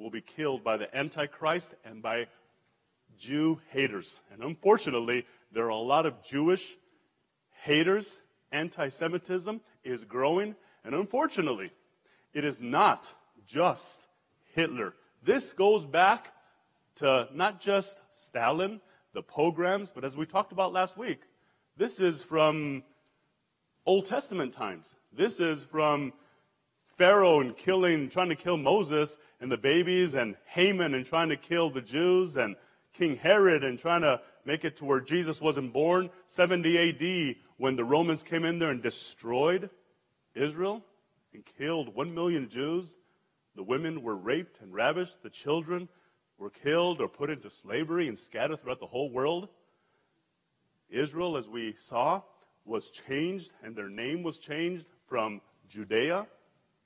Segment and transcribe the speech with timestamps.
[0.00, 2.26] will be killed by the Antichrist and by
[3.18, 4.22] Jew haters.
[4.32, 6.78] And unfortunately, there are a lot of Jewish
[7.62, 8.22] haters.
[8.50, 10.56] Anti Semitism is growing.
[10.84, 11.70] And unfortunately,
[12.32, 13.14] it is not
[13.46, 14.08] just
[14.54, 14.94] Hitler.
[15.22, 16.32] This goes back
[16.96, 18.80] to not just Stalin,
[19.12, 21.20] the pogroms, but as we talked about last week,
[21.76, 22.84] this is from
[23.84, 24.94] Old Testament times.
[25.12, 26.14] This is from
[27.00, 31.36] Pharaoh and killing, trying to kill Moses and the babies, and Haman and trying to
[31.38, 32.56] kill the Jews, and
[32.92, 36.10] King Herod and trying to make it to where Jesus wasn't born.
[36.26, 39.70] 70 AD, when the Romans came in there and destroyed
[40.34, 40.84] Israel
[41.32, 42.98] and killed one million Jews.
[43.56, 45.22] The women were raped and ravished.
[45.22, 45.88] The children
[46.36, 49.48] were killed or put into slavery and scattered throughout the whole world.
[50.90, 52.20] Israel, as we saw,
[52.66, 56.26] was changed, and their name was changed from Judea,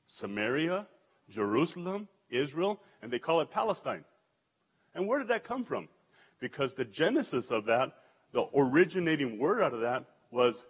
[0.07, 0.87] Samaria,
[1.31, 4.05] Jerusalem, Israel, and they call it Palestine.
[4.95, 5.89] And where did that come from?
[6.41, 7.93] Because the genesis of that,
[8.33, 10.66] the originating word out of that, was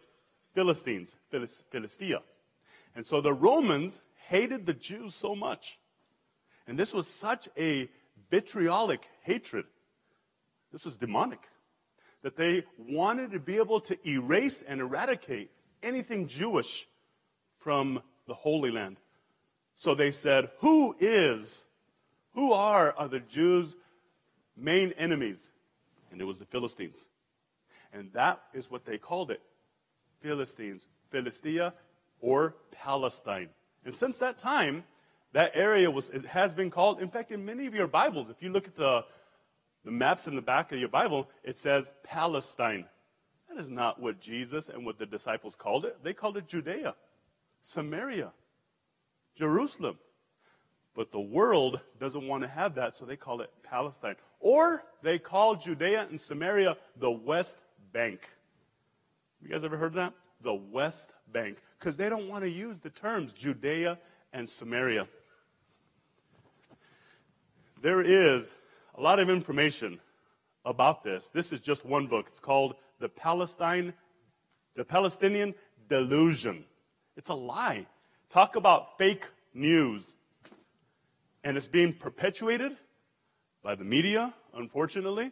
[0.55, 2.23] Philistines, Philistia.
[2.95, 5.79] And so the Romans hated the Jews so much.
[6.67, 7.89] And this was such a
[8.31, 9.67] vitriolic hatred.
[10.73, 11.49] This was demonic.
[12.23, 15.51] That they wanted to be able to erase and eradicate
[15.83, 16.89] anything Jewish
[17.59, 18.97] from the Holy Land.
[19.75, 21.65] So they said, Who is,
[22.35, 23.77] who are, are the Jews'
[24.57, 25.51] main enemies?
[26.11, 27.09] And it was the Philistines.
[27.93, 29.41] And that is what they called it
[30.21, 31.75] Philistines, Philistia,
[32.21, 33.51] or Palestine.
[33.85, 34.85] And since that time,
[35.33, 38.51] that area was, has been called, in fact, in many of your Bibles, if you
[38.51, 39.05] look at the,
[39.85, 42.87] the maps in the back of your Bible, it says Palestine.
[43.49, 46.03] That is not what Jesus and what the disciples called it.
[46.03, 46.95] They called it Judea,
[47.61, 48.33] Samaria,
[49.35, 49.99] Jerusalem.
[50.95, 54.15] But the world doesn't want to have that, so they call it Palestine.
[54.39, 57.59] Or they call Judea and Samaria the West
[57.93, 58.21] Bank.
[59.43, 60.15] You guys ever heard of that?
[60.41, 61.59] The West Bank.
[61.79, 63.99] Because they don't want to use the terms Judea
[64.33, 65.09] and Samaria.
[67.83, 68.55] There is
[68.95, 70.01] a lot of information
[70.65, 71.31] about this.
[71.31, 72.27] This is just one book.
[72.29, 73.93] It's called The Palestine,
[74.77, 75.55] The Palestinian
[75.89, 76.65] Delusion.
[77.17, 77.87] It's a lie.
[78.31, 80.17] Talk about fake news.
[81.43, 82.77] And it's being perpetuated
[83.63, 85.31] by the media, unfortunately,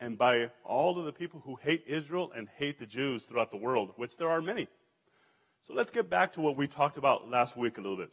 [0.00, 3.56] and by all of the people who hate Israel and hate the Jews throughout the
[3.56, 4.68] world, which there are many.
[5.60, 8.10] So let's get back to what we talked about last week a little bit.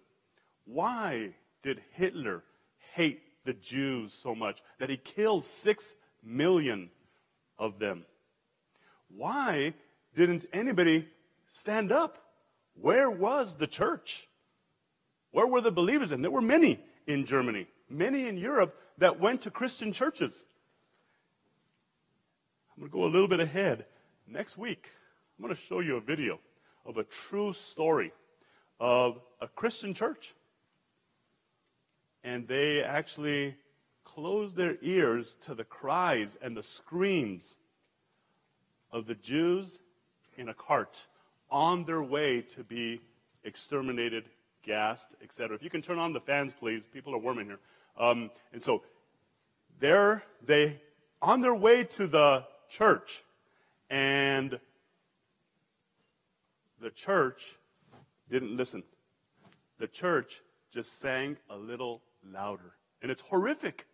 [0.66, 2.44] Why did Hitler
[2.94, 6.90] hate the Jews so much that he killed six million
[7.58, 8.06] of them.
[9.08, 9.74] Why
[10.16, 11.08] didn't anybody
[11.48, 12.18] stand up?
[12.74, 14.28] Where was the church?
[15.36, 16.14] Where were the believers?
[16.14, 20.48] And there were many in Germany, many in Europe that went to Christian churches.
[22.74, 23.86] I'm going to go a little bit ahead.
[24.26, 24.92] Next week,
[25.38, 26.40] I'm going to show you a video
[26.86, 28.14] of a true story
[28.80, 30.36] of a Christian church
[32.24, 33.56] and they actually
[34.06, 37.58] closed their ears to the cries and the screams
[38.90, 39.82] of the Jews
[40.38, 41.08] in a cart
[41.52, 43.02] on their way to be
[43.44, 44.30] exterminated,
[44.66, 45.56] gassed, etc.
[45.56, 46.86] If you can turn on the fans, please.
[46.86, 47.60] People are warm in here.
[47.98, 48.84] Um, and so,
[49.80, 50.82] there they
[51.22, 53.24] on their way to the church,
[53.90, 54.60] and
[56.82, 57.56] the church
[58.30, 58.84] didn't listen.
[59.78, 62.74] The church just sang a little louder.
[63.02, 63.88] And it's horrific.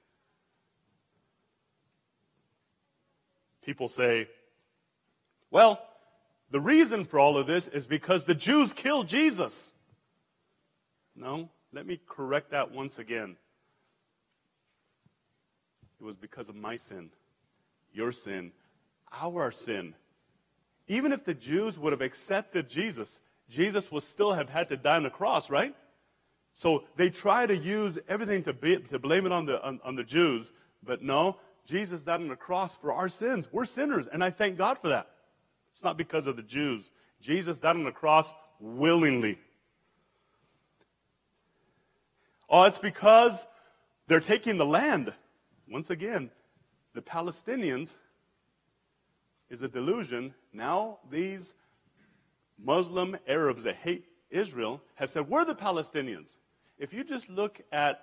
[3.63, 4.27] People say,
[5.51, 5.81] well,
[6.49, 9.73] the reason for all of this is because the Jews killed Jesus.
[11.15, 13.35] No, let me correct that once again.
[15.99, 17.11] It was because of my sin,
[17.93, 18.51] your sin,
[19.11, 19.93] our sin.
[20.87, 24.95] Even if the Jews would have accepted Jesus, Jesus would still have had to die
[24.95, 25.75] on the cross, right?
[26.53, 29.95] So they try to use everything to, be, to blame it on the, on, on
[29.95, 30.53] the Jews,
[30.83, 33.47] but no, Jesus died on the cross for our sins.
[33.51, 35.07] We're sinners, and I thank God for that.
[35.73, 36.91] It's not because of the Jews.
[37.21, 39.37] Jesus died on the cross willingly.
[42.53, 43.47] Oh, it's because
[44.07, 45.13] they're taking the land.
[45.69, 46.29] Once again,
[46.93, 47.97] the Palestinians
[49.49, 50.33] is a delusion.
[50.51, 51.55] Now, these
[52.61, 56.39] Muslim Arabs that hate Israel have said, We're the Palestinians.
[56.77, 58.01] If you just look at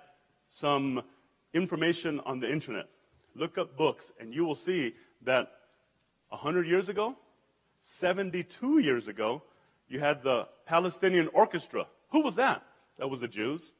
[0.49, 1.03] some
[1.53, 2.87] information on the internet,
[3.35, 5.51] look up books, and you will see that
[6.29, 7.15] 100 years ago,
[7.81, 9.43] 72 years ago,
[9.87, 11.85] you had the Palestinian Orchestra.
[12.09, 12.63] Who was that?
[12.97, 13.73] That was the Jews.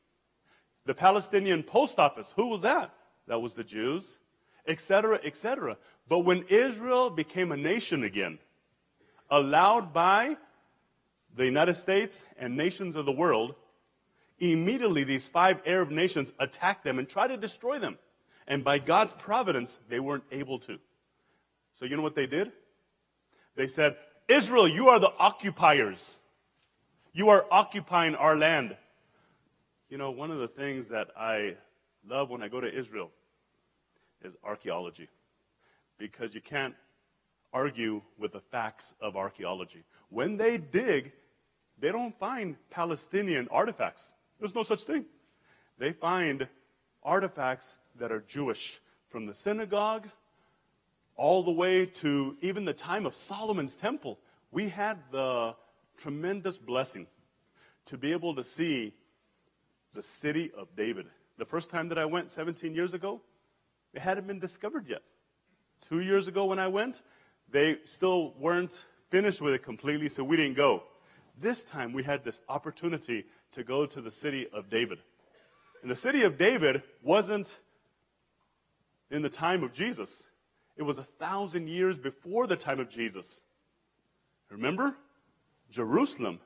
[0.86, 2.94] The Palestinian post office, who was that?
[3.28, 4.20] That was the Jews,
[4.68, 5.78] etc., etc.
[6.08, 8.40] But when Israel became a nation again,
[9.30, 10.38] allowed by
[11.36, 13.56] the United States and nations of the world,
[14.40, 17.98] immediately these five Arab nations attacked them and tried to destroy them.
[18.48, 20.80] And by God's providence, they weren't able to.
[21.74, 22.52] So you know what they did?
[23.56, 23.98] They said,
[24.28, 26.18] Israel, you are the occupiers.
[27.14, 28.76] You are occupying our land.
[29.90, 31.58] You know, one of the things that I
[32.08, 33.10] love when I go to Israel
[34.24, 35.10] is archaeology.
[35.98, 36.76] Because you can't
[37.52, 39.84] argue with the facts of archaeology.
[40.10, 41.12] When they dig,
[41.80, 44.14] they don't find Palestinian artifacts.
[44.40, 45.06] There's no such thing.
[45.80, 46.48] They find
[47.04, 50.08] artifacts that are Jewish, from the synagogue
[51.16, 54.20] all the way to even the time of Solomon's temple.
[54.52, 55.56] We had the
[55.98, 57.08] tremendous blessing
[57.86, 58.94] to be able to see
[59.94, 61.08] the city of David.
[61.38, 63.22] The first time that I went 17 years ago,
[63.94, 65.02] it hadn't been discovered yet.
[65.82, 67.02] Two years ago when I went,
[67.50, 70.84] they still weren't finished with it completely, so we didn't go.
[71.38, 75.00] This time we had this opportunity to go to the city of David.
[75.82, 77.60] And the city of David wasn't
[79.10, 80.24] in the time of Jesus.
[80.76, 83.42] It was a thousand years before the time of Jesus.
[84.50, 84.96] Remember?
[85.72, 86.40] Jerusalem.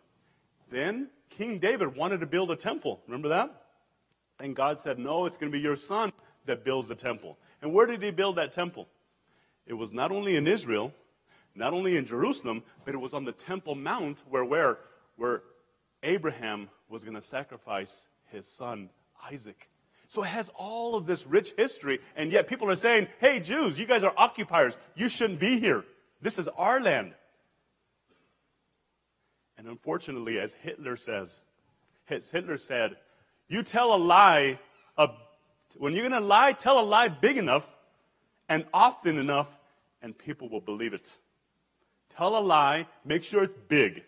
[0.69, 3.01] Then King David wanted to build a temple.
[3.07, 3.63] Remember that?
[4.39, 6.11] And God said, No, it's going to be your son
[6.45, 7.37] that builds the temple.
[7.61, 8.87] And where did he build that temple?
[9.65, 10.93] It was not only in Israel,
[11.55, 14.79] not only in Jerusalem, but it was on the Temple Mount where, where,
[15.15, 15.43] where
[16.01, 18.89] Abraham was going to sacrifice his son
[19.31, 19.69] Isaac.
[20.07, 23.79] So it has all of this rich history, and yet people are saying, hey, Jews,
[23.79, 24.77] you guys are occupiers.
[24.95, 25.85] You shouldn't be here.
[26.21, 27.13] This is our land.
[29.63, 31.41] And unfortunately, as Hitler says,
[32.09, 32.97] as Hitler said,
[33.47, 34.59] you tell a lie,
[34.97, 35.07] a,
[35.77, 37.65] when you're going to lie, tell a lie big enough
[38.49, 39.57] and often enough,
[40.01, 41.15] and people will believe it.
[42.09, 44.03] Tell a lie, make sure it's big,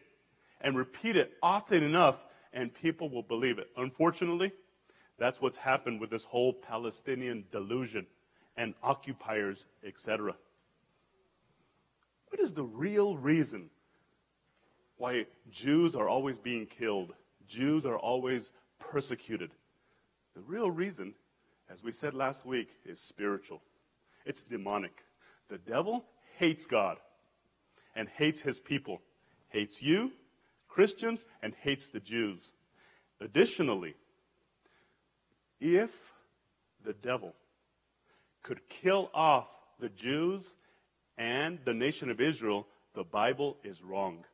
[0.60, 3.70] and repeat it often enough, and people will believe it.
[3.78, 4.52] Unfortunately,
[5.18, 8.08] that's what's happened with this whole Palestinian delusion
[8.58, 10.36] and occupiers, etc.
[12.28, 13.70] What is the real reason
[14.98, 17.14] why Jews are always being killed?
[17.48, 19.52] Jews are always persecuted.
[20.36, 21.14] The real reason,
[21.70, 23.62] as we said last week, is spiritual.
[24.26, 25.04] It's demonic.
[25.50, 26.06] The devil
[26.38, 26.98] hates God
[27.96, 29.02] and hates his people,
[29.50, 30.12] hates you,
[30.68, 32.52] Christians, and hates the Jews.
[33.22, 33.96] Additionally,
[35.62, 36.14] if
[36.84, 37.34] the devil
[38.44, 40.56] could kill off the Jews
[41.18, 44.26] and the nation of Israel, the Bible is wrong.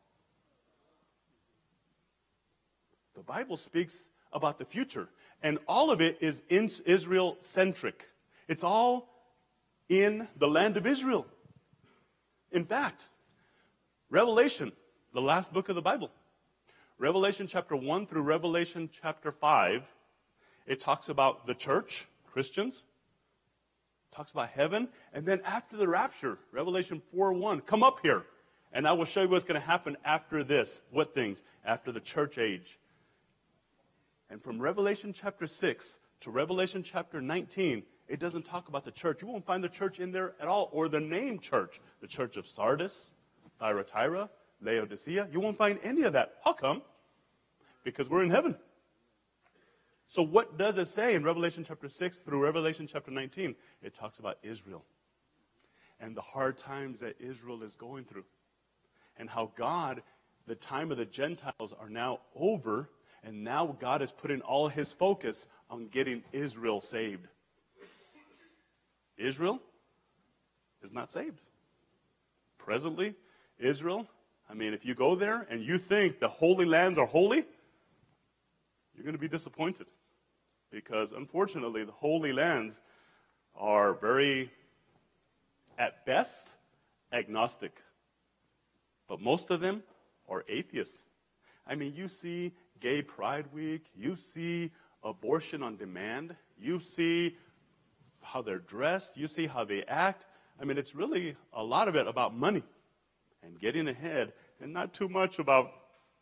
[3.21, 5.07] The Bible speaks about the future,
[5.43, 8.09] and all of it is Israel centric.
[8.47, 9.13] It's all
[9.89, 11.27] in the land of Israel.
[12.51, 13.09] In fact,
[14.09, 14.71] Revelation,
[15.13, 16.09] the last book of the Bible,
[16.97, 19.87] Revelation chapter 1 through Revelation chapter 5,
[20.65, 22.85] it talks about the church, Christians,
[24.11, 28.25] talks about heaven, and then after the rapture, Revelation 4 1, come up here,
[28.73, 30.81] and I will show you what's going to happen after this.
[30.89, 31.43] What things?
[31.63, 32.79] After the church age.
[34.31, 39.21] And from Revelation chapter 6 to Revelation chapter 19, it doesn't talk about the church.
[39.21, 41.81] You won't find the church in there at all, or the name church.
[41.99, 43.11] The church of Sardis,
[43.59, 44.29] Thyatira,
[44.61, 45.27] Laodicea.
[45.33, 46.35] You won't find any of that.
[46.45, 46.81] How come?
[47.83, 48.55] Because we're in heaven.
[50.07, 53.53] So, what does it say in Revelation chapter 6 through Revelation chapter 19?
[53.83, 54.85] It talks about Israel
[55.99, 58.25] and the hard times that Israel is going through,
[59.17, 60.01] and how God,
[60.47, 62.89] the time of the Gentiles, are now over
[63.23, 67.27] and now God is putting all his focus on getting Israel saved.
[69.17, 69.59] Israel
[70.81, 71.39] is not saved.
[72.57, 73.15] Presently,
[73.59, 74.07] Israel,
[74.49, 77.45] I mean, if you go there and you think the holy lands are holy,
[78.95, 79.87] you're going to be disappointed.
[80.71, 82.81] Because unfortunately, the holy lands
[83.55, 84.51] are very,
[85.77, 86.49] at best,
[87.11, 87.81] agnostic.
[89.07, 89.83] But most of them
[90.29, 91.03] are atheist.
[91.67, 94.71] I mean, you see Gay Pride Week, you see
[95.03, 97.37] abortion on demand, you see
[98.21, 100.25] how they're dressed, you see how they act.
[100.59, 102.63] I mean, it's really a lot of it about money
[103.43, 105.71] and getting ahead, and not too much about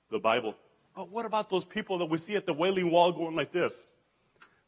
[0.09, 0.55] the Bible.
[0.95, 3.87] But what about those people that we see at the Wailing Wall going like this?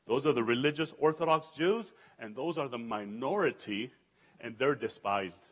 [0.07, 3.91] Those are the religious Orthodox Jews, and those are the minority,
[4.39, 5.43] and they're despised.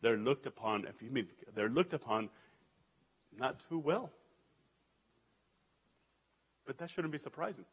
[0.00, 2.30] They're looked upon, if you mean, they're looked upon
[3.36, 4.10] not too well.
[6.68, 7.64] But that shouldn't be surprising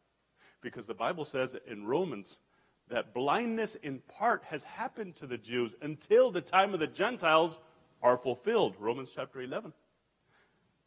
[0.62, 2.40] because the Bible says in Romans
[2.88, 7.60] that blindness in part has happened to the Jews until the time of the Gentiles
[8.02, 8.78] are fulfilled.
[8.80, 9.74] Romans chapter 11.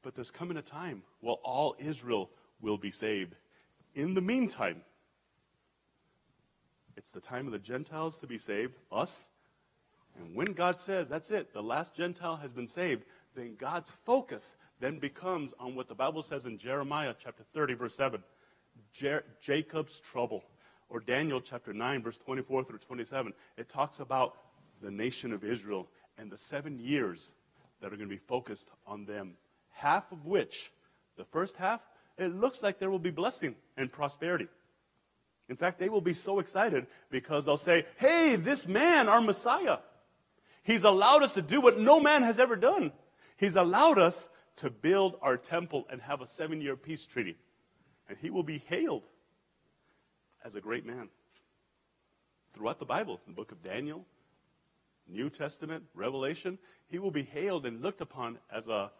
[0.01, 2.31] But there's coming a time where all Israel
[2.63, 3.35] will be saved.
[3.95, 4.81] In the meantime,
[6.97, 9.29] it's the time of the Gentiles to be saved, us.
[10.19, 14.57] And when God says, that's it, the last Gentile has been saved, then God's focus
[14.81, 18.23] then becomes on what the Bible says in Jeremiah chapter 30, verse 7
[18.93, 20.45] Jer- Jacob's trouble.
[20.91, 23.35] Or Daniel chapter 9, verse 24 through 27.
[23.59, 24.39] It talks about
[24.81, 27.33] the nation of Israel and the seven years
[27.81, 29.35] that are going to be focused on them.
[29.71, 30.73] Half of which,
[31.17, 31.85] the first half,
[32.17, 34.49] it looks like there will be blessing and prosperity.
[35.49, 39.79] In fact, they will be so excited because they'll say, Hey, this man, our Messiah,
[40.63, 42.93] he's allowed us to do what no man has ever done.
[43.37, 47.37] He's allowed us to build our temple and have a seven year peace treaty.
[48.09, 49.05] And he will be hailed
[50.45, 51.09] as a great man.
[52.53, 54.05] Throughout the Bible, the book of Daniel,
[55.07, 58.91] New Testament, Revelation, he will be hailed and looked upon as a,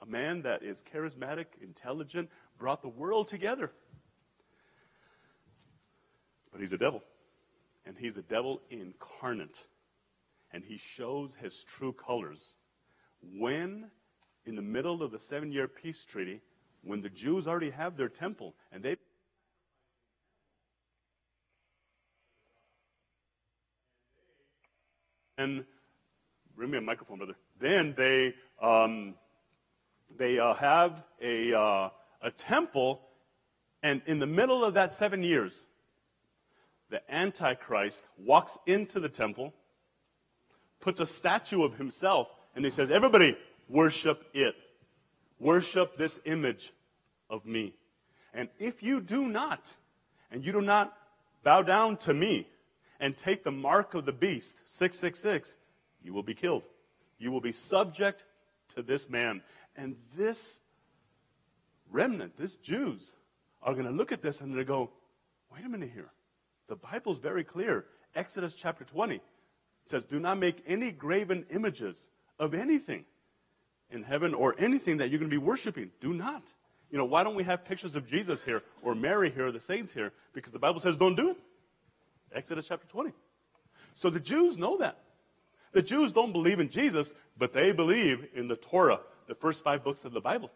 [0.00, 3.72] a man that is charismatic, intelligent, brought the world together.
[6.50, 7.02] But he's a devil.
[7.84, 9.66] And he's a devil incarnate.
[10.52, 12.54] And he shows his true colors
[13.22, 13.90] when,
[14.44, 16.40] in the middle of the seven year peace treaty,
[16.82, 18.96] when the Jews already have their temple and they
[25.40, 25.64] and
[26.54, 27.36] bring me a microphone, brother.
[27.58, 29.14] Then they um,
[30.16, 31.88] they uh, have a uh,
[32.20, 33.00] a temple,
[33.82, 35.66] and in the middle of that seven years,
[36.90, 39.54] the Antichrist walks into the temple,
[40.80, 43.36] puts a statue of himself, and he says, "Everybody,
[43.68, 44.54] worship it.
[45.38, 46.72] Worship this image
[47.30, 47.74] of me.
[48.34, 49.74] And if you do not,
[50.30, 50.96] and you do not
[51.42, 52.46] bow down to me
[52.98, 55.56] and take the mark of the beast, 666,
[56.02, 56.64] you will be killed.
[57.18, 58.24] You will be subject
[58.74, 59.42] to this man.
[59.76, 60.58] And this
[61.90, 63.14] remnant, this Jews,
[63.62, 64.90] are going to look at this and they go,
[65.52, 66.10] wait a minute here.
[66.68, 67.86] The Bible's very clear.
[68.14, 69.20] Exodus chapter 20
[69.84, 72.08] says, do not make any graven images
[72.40, 73.04] of anything
[73.90, 75.90] in heaven or anything that you're going to be worshiping.
[76.00, 76.52] Do not.
[76.90, 79.60] You know, why don't we have pictures of Jesus here or Mary here or the
[79.60, 80.12] saints here?
[80.32, 81.36] Because the Bible says don't do it.
[82.32, 83.12] Exodus chapter 20.
[83.94, 84.98] So the Jews know that.
[85.72, 89.84] The Jews don't believe in Jesus, but they believe in the Torah, the first five
[89.84, 90.50] books of the Bible.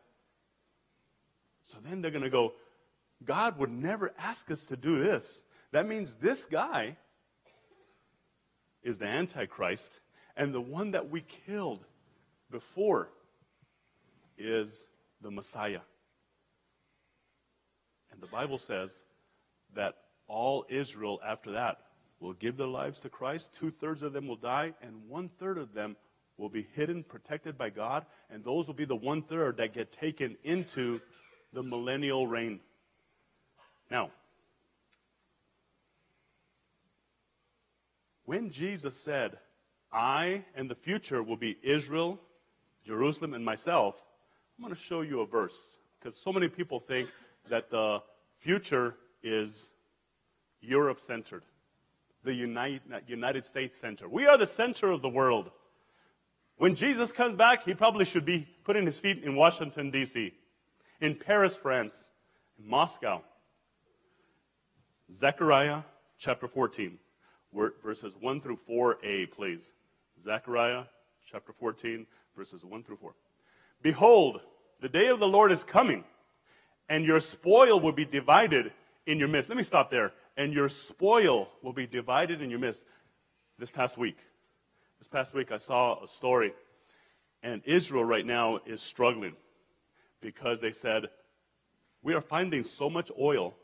[1.65, 2.55] So then they're going to go,
[3.25, 5.45] God would never ask us to do this.
[5.71, 6.97] That means this guy
[8.83, 10.01] is the Antichrist,
[10.37, 11.85] and the one that we killed
[12.51, 13.11] before
[14.37, 14.89] is
[15.21, 15.81] the Messiah.
[18.13, 19.05] And the Bible says
[19.75, 21.79] that all Israel after that
[22.21, 23.55] will give their lives to Christ.
[23.55, 25.97] Two thirds of them will die, and one third of them
[26.37, 29.93] will be hidden, protected by God, and those will be the one third that get
[29.93, 31.01] taken into
[31.53, 32.61] the millennial reign.
[33.91, 34.11] Now,
[38.25, 39.39] when Jesus said,
[39.95, 42.21] I and the future will be Israel,
[42.85, 44.03] Jerusalem, and myself,
[44.59, 47.09] I'm going to show you a verse because so many people think
[47.49, 48.03] that the
[48.37, 49.71] future is
[50.61, 51.45] Europe centered,
[52.25, 54.09] the United, uh, United States center.
[54.09, 55.51] We are the center of the world.
[56.57, 60.33] When Jesus comes back, he probably should be putting his feet in Washington, D.C.,
[61.01, 62.09] in Paris, France,
[62.59, 63.23] in Moscow.
[65.13, 65.83] Zechariah
[66.19, 66.99] chapter 14,
[67.83, 69.73] verses 1 through 4a, please.
[70.21, 70.85] Zechariah
[71.27, 72.07] chapter 14,
[72.37, 73.15] verses 1 through 4.
[73.83, 74.41] Behold,
[74.81, 76.05] the day of the Lord is coming,
[76.89, 78.73] and your spoil will be divided
[79.07, 79.49] in your midst.
[79.49, 80.13] Let me stop there.
[80.37, 82.85] And your spoil will be divided in your midst.
[83.59, 84.19] This past week,
[84.99, 86.55] this past week, I saw a story,
[87.43, 89.37] and Israel right now is struggling
[90.21, 91.09] because they said,
[92.03, 93.55] We are finding so much oil,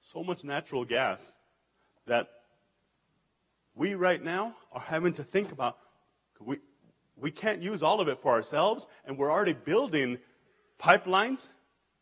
[0.00, 1.38] so much natural gas,
[2.06, 2.28] that
[3.76, 5.76] we right now are having to think about
[6.40, 6.58] we,
[7.16, 10.18] we can't use all of it for ourselves, and we're already building
[10.78, 11.52] pipelines,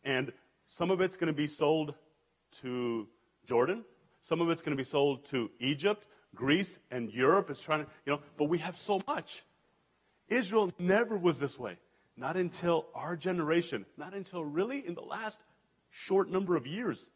[0.02, 0.32] and
[0.66, 1.94] some of it's going to be sold
[2.62, 3.08] to
[3.46, 3.84] Jordan,
[4.22, 7.90] some of it's going to be sold to Egypt, Greece, and Europe is trying to,
[8.06, 9.44] you know, but we have so much.
[10.28, 11.76] Israel never was this way.
[12.16, 15.42] Not until our generation, not until really in the last
[15.90, 17.10] short number of years.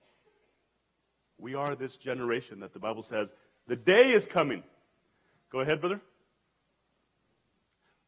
[1.39, 3.33] We are this generation that the Bible says,
[3.69, 4.65] the day is coming.
[5.51, 6.01] Go ahead, brother.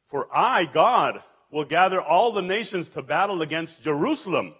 [0.09, 4.55] For I, God, will gather all the nations to battle against Jerusalem.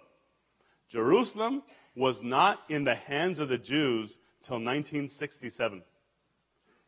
[0.87, 1.63] Jerusalem
[1.95, 5.83] was not in the hands of the Jews till 1967,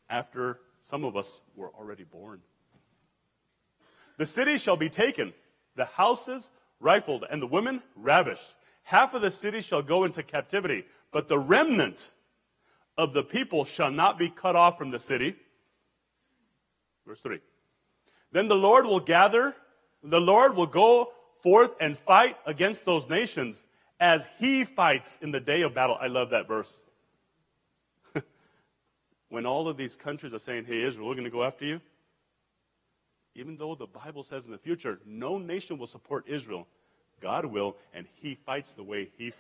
[0.10, 2.42] after some of us were already born.
[4.18, 5.34] The city shall be taken,
[5.76, 8.56] the houses rifled, and the women ravished.
[8.84, 12.12] Half of the city shall go into captivity, but the remnant
[12.98, 15.36] of the people shall not be cut off from the city.
[17.06, 17.40] Verse 3.
[18.32, 19.56] Then the Lord will gather,
[20.04, 23.66] the Lord will go forth and fight against those nations
[24.00, 25.98] as he fights in the day of battle.
[26.00, 26.84] I love that verse.
[29.30, 31.82] when all of these countries are saying, hey, Israel, we're going to go after you,
[33.36, 36.68] even though the Bible says in the future, no nation will support Israel,
[37.22, 39.34] God will, and he fights the way he,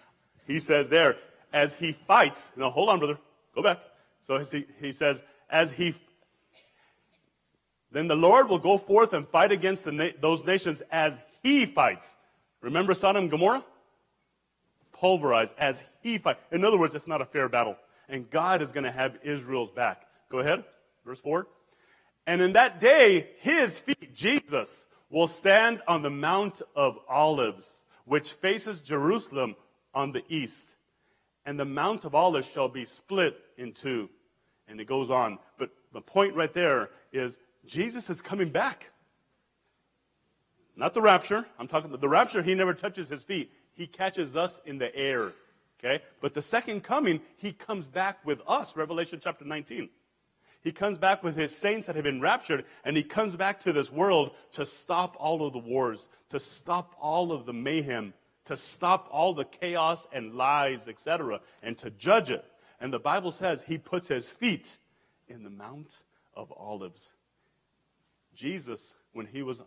[0.48, 1.17] he says there,
[1.51, 2.51] as he fights.
[2.55, 3.19] Now, hold on, brother.
[3.55, 3.79] Go back.
[4.22, 5.93] So he, he says, as he,
[7.91, 12.15] then the Lord will go forth and fight against na- those nations as he fights.
[12.62, 13.63] Remember Sodom and Gomorrah?
[14.93, 16.39] Pulverized as he fights.
[16.51, 17.77] In other words, it's not a fair battle.
[18.07, 20.03] And God is going to have Israel's back.
[20.29, 20.63] Go ahead.
[21.05, 21.45] Verse 4.
[22.25, 28.31] And in that day, his feet, Jesus, will stand on the Mount of Olives, which
[28.31, 29.55] faces Jerusalem
[29.93, 30.75] on the east.
[31.45, 34.10] And the Mount of Olives shall be split in two.
[34.67, 35.39] And it goes on.
[35.57, 38.91] But the point right there is Jesus is coming back.
[40.75, 41.45] Not the rapture.
[41.60, 43.51] I'm talking about the rapture, he never touches his feet.
[43.74, 45.33] He catches us in the air.
[45.79, 46.03] Okay?
[46.22, 49.89] But the second coming, he comes back with us, Revelation chapter 19.
[50.62, 53.74] He comes back with his saints that have been raptured, and he comes back to
[53.74, 58.13] this world to stop all of the wars, to stop all of the mayhem,
[58.45, 62.45] to stop all the chaos and lies, etc., and to judge it.
[62.84, 64.78] And the Bible says he puts his feet
[65.30, 66.02] in the Mount
[66.36, 67.13] of Olives.
[68.36, 69.62] Jesus, when he was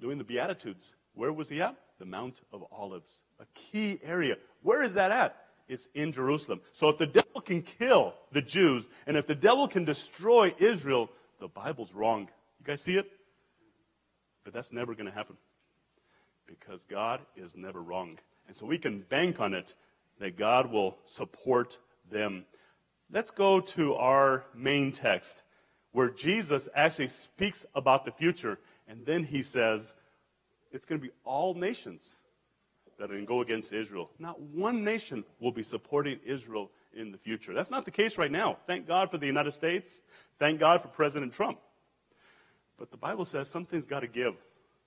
[0.00, 1.76] doing the Beatitudes, where was he at?
[1.98, 4.38] The Mount of Olives, a key area.
[4.62, 5.36] Where is that at?
[5.68, 6.62] It's in Jerusalem.
[6.72, 11.10] So if the devil can kill the Jews, and if the devil can destroy Israel,
[11.40, 12.30] the Bible's wrong.
[12.60, 13.12] You guys see it?
[14.42, 15.36] But that's never going to happen
[16.46, 18.18] because God is never wrong.
[18.46, 19.74] And so we can bank on it
[20.18, 21.78] that God will support
[22.10, 22.44] them.
[23.10, 25.44] Let's go to our main text
[25.92, 28.58] where Jesus actually speaks about the future.
[28.88, 29.94] And then he says,
[30.72, 32.16] it's going to be all nations
[32.98, 34.10] that are going to go against Israel.
[34.18, 37.54] Not one nation will be supporting Israel in the future.
[37.54, 38.58] That's not the case right now.
[38.66, 40.00] Thank God for the United States.
[40.38, 41.58] Thank God for President Trump.
[42.78, 44.34] But the Bible says something's got to give.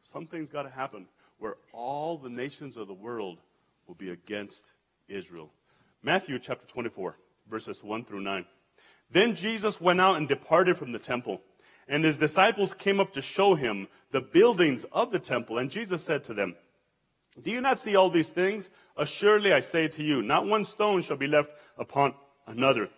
[0.01, 1.07] Something's got to happen
[1.39, 3.39] where all the nations of the world
[3.87, 4.71] will be against
[5.07, 5.51] Israel.
[6.07, 7.17] Matthew chapter 24,
[7.49, 8.45] verses 1 through 9.
[9.11, 11.41] Then Jesus went out and departed from the temple,
[11.85, 15.57] and his disciples came up to show him the buildings of the temple.
[15.57, 16.55] And Jesus said to them,
[17.43, 18.71] Do you not see all these things?
[18.95, 22.13] Assuredly, I say to you, not one stone shall be left upon
[22.47, 22.89] another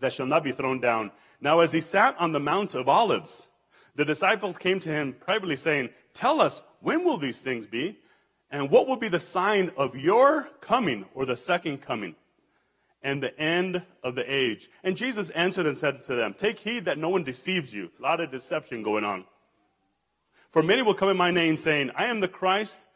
[0.00, 1.12] that shall not be thrown down.
[1.40, 3.50] Now, as he sat on the Mount of Olives,
[3.94, 8.00] the disciples came to him privately, saying, Tell us, when will these things be?
[8.50, 12.14] And what will be the sign of your coming or the second coming
[13.02, 14.68] and the end of the age?
[14.84, 17.90] And Jesus answered and said to them, Take heed that no one deceives you.
[17.98, 19.24] A lot of deception going on.
[20.50, 22.86] For many will come in my name, saying, I am the Christ,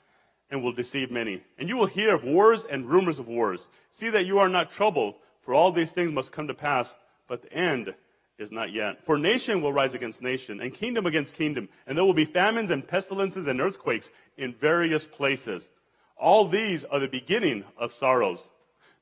[0.51, 1.43] and will deceive many.
[1.59, 3.69] And you will hear of wars and rumors of wars.
[3.91, 6.97] See that you are not troubled, for all these things must come to pass,
[7.29, 7.95] but the end
[8.39, 9.05] is not yet.
[9.05, 12.71] For nation will rise against nation, and kingdom against kingdom, and there will be famines
[12.71, 15.71] and pestilences and earthquakes in various places.
[16.17, 18.51] All these are the beginning of sorrows.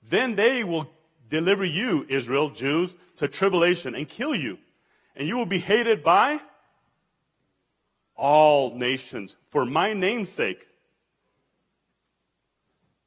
[0.09, 0.90] Then they will
[1.29, 4.59] deliver you, Israel, Jews, to tribulation and kill you.
[5.16, 6.40] And you will be hated by
[8.14, 10.66] all nations for my name's sake.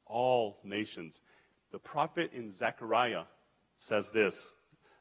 [0.06, 1.20] All nations.
[1.70, 3.24] The prophet in Zechariah
[3.76, 4.54] says this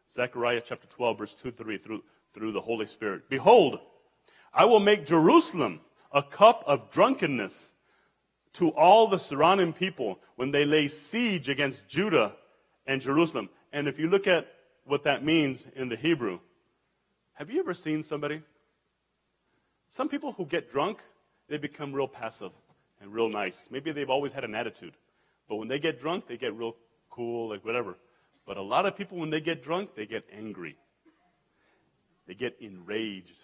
[0.09, 3.29] Zechariah chapter 12, verse 2 3 through, through the Holy Spirit.
[3.29, 3.79] Behold,
[4.53, 5.81] I will make Jerusalem
[6.11, 7.73] a cup of drunkenness
[8.53, 12.35] to all the surrounding people when they lay siege against Judah
[12.85, 13.49] and Jerusalem.
[13.71, 14.51] And if you look at
[14.85, 16.39] what that means in the Hebrew,
[17.33, 18.41] have you ever seen somebody?
[19.87, 20.99] Some people who get drunk,
[21.47, 22.51] they become real passive
[23.01, 23.67] and real nice.
[23.71, 24.93] Maybe they've always had an attitude.
[25.47, 26.75] But when they get drunk, they get real
[27.09, 27.95] cool, like whatever.
[28.45, 30.77] But a lot of people, when they get drunk, they get angry.
[32.27, 33.43] They get enraged.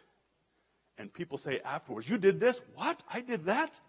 [0.98, 2.62] And people say afterwards, You did this?
[2.76, 3.04] What?
[3.12, 3.80] I did that?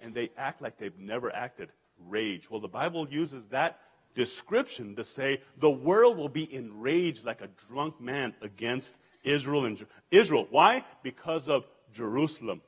[0.00, 1.70] And they act like they've never acted.
[2.06, 2.48] Rage.
[2.48, 3.80] Well, the Bible uses that
[4.14, 9.84] description to say the world will be enraged like a drunk man against Israel and
[10.10, 10.46] Israel.
[10.50, 10.84] Why?
[11.02, 12.60] Because of Jerusalem.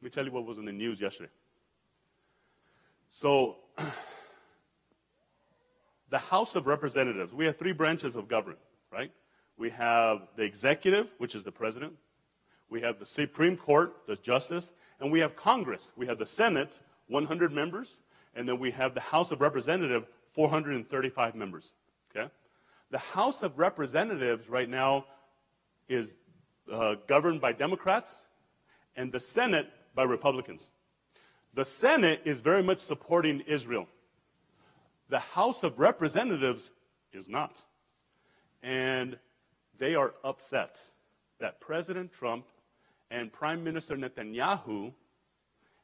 [0.00, 1.30] Let me tell you what was in the news yesterday.
[3.10, 3.56] So,
[6.08, 8.60] the House of Representatives, we have three branches of government,
[8.92, 9.12] right?
[9.58, 11.94] We have the executive, which is the president.
[12.70, 14.72] We have the Supreme Court, the justice.
[15.00, 15.92] And we have Congress.
[15.96, 18.00] We have the Senate, 100 members.
[18.34, 21.74] And then we have the House of Representatives, 435 members.
[22.14, 22.30] Okay?
[22.90, 25.04] The House of Representatives right now
[25.88, 26.14] is
[26.70, 28.24] uh, governed by Democrats,
[28.96, 30.70] and the Senate by Republicans.
[31.54, 33.88] The Senate is very much supporting Israel.
[35.08, 36.70] The House of Representatives
[37.12, 37.64] is not.
[38.62, 39.18] And
[39.78, 40.84] they are upset
[41.40, 42.44] that President Trump
[43.10, 44.92] and Prime Minister Netanyahu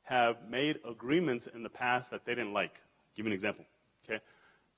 [0.05, 2.75] have made agreements in the past that they didn't like.
[2.75, 3.65] I'll give you an example.
[4.05, 4.21] Okay,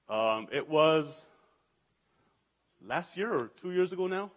[0.08, 1.26] um, it was
[2.86, 4.30] last year or two years ago now,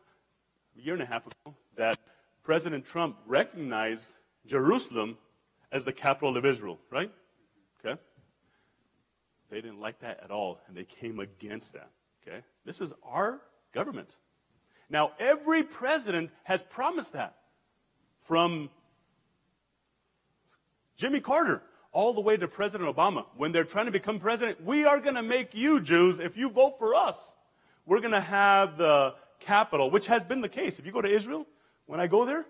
[0.77, 1.97] a year and a half ago, that
[2.43, 5.17] President Trump recognized Jerusalem
[5.71, 7.11] as the capital of Israel, right?
[7.83, 7.99] Okay?
[9.49, 11.89] They didn't like that at all, and they came against that.
[12.27, 12.41] Okay?
[12.65, 13.41] This is our
[13.73, 14.17] government.
[14.89, 17.35] Now, every president has promised that.
[18.31, 18.69] From
[20.95, 23.25] Jimmy Carter all the way to President Obama.
[23.35, 26.49] When they're trying to become president, we are going to make you, Jews, if you
[26.49, 27.35] vote for us,
[27.85, 30.79] we're going to have the capital, which has been the case.
[30.79, 31.45] If you go to Israel,
[31.87, 32.45] when I go there,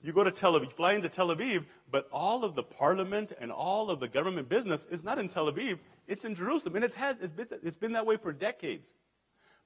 [0.00, 3.52] you go to Tel Aviv, fly into Tel Aviv, but all of the parliament and
[3.52, 6.76] all of the government business is not in Tel Aviv, it's in Jerusalem.
[6.76, 8.94] And it's, has, it's, been, it's been that way for decades.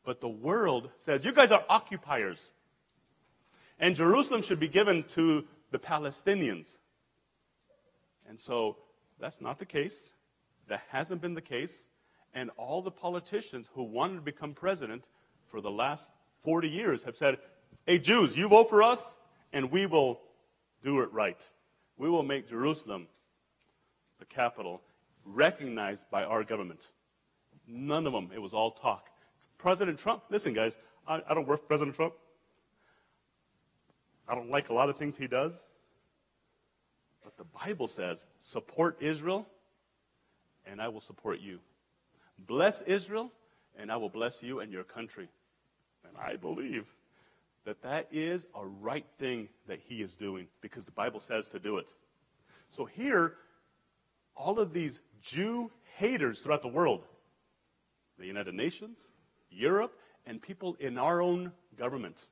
[0.03, 2.51] But the world says, you guys are occupiers.
[3.83, 6.78] And Jerusalem should be given to the Palestinians.
[8.28, 8.76] And so
[9.18, 10.12] that's not the case.
[10.68, 11.88] That hasn't been the case.
[12.32, 15.08] And all the politicians who wanted to become president
[15.46, 16.12] for the last
[16.44, 17.38] 40 years have said,
[17.87, 19.16] hey, Jews, you vote for us,
[19.52, 20.20] and we will
[20.82, 21.48] do it right.
[21.96, 23.08] We will make Jerusalem
[24.18, 24.82] the capital
[25.24, 26.90] recognized by our government.
[27.66, 28.30] None of them.
[28.35, 29.08] It was all talk.
[29.58, 32.14] President Trump, listen, guys, I, I don't work for President Trump.
[34.28, 35.62] I don't like a lot of things he does.
[37.24, 39.46] But the Bible says, support Israel,
[40.66, 41.61] and I will support you.
[42.38, 43.30] Bless Israel,
[43.78, 45.28] and I will bless you and your country.
[46.08, 46.87] And I believe
[47.64, 51.58] that that is a right thing that he is doing because the Bible says to
[51.58, 51.94] do it.
[52.68, 53.37] So here,
[54.37, 57.04] all of these Jew haters throughout the world,
[58.18, 59.11] the United Nations,
[59.50, 62.26] Europe, and people in our own government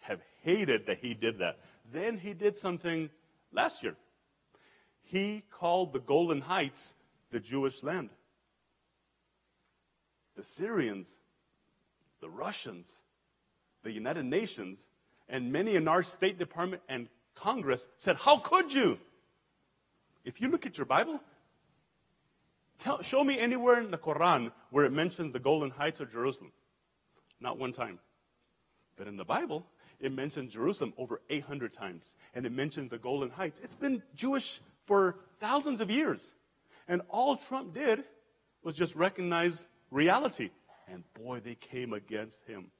[0.00, 1.58] have hated that he did that.
[1.92, 3.10] Then he did something
[3.52, 3.96] last year.
[5.02, 6.94] He called the Golan Heights
[7.30, 8.10] the Jewish land.
[10.36, 11.16] The Syrians,
[12.20, 13.00] the Russians,
[13.82, 14.86] the United Nations,
[15.28, 18.98] and many in our State Department and Congress said, How could you?
[20.24, 21.20] If you look at your Bible,
[22.78, 26.52] tell, show me anywhere in the Quran where it mentions the Golan Heights of Jerusalem.
[27.40, 27.98] Not one time.
[28.96, 29.66] But in the Bible,
[30.00, 32.14] it mentions Jerusalem over 800 times.
[32.34, 33.60] And it mentions the Golan Heights.
[33.60, 36.34] It's been Jewish for thousands of years.
[36.86, 38.04] And all Trump did
[38.62, 40.50] was just recognize reality.
[40.90, 42.70] And boy, they came against him.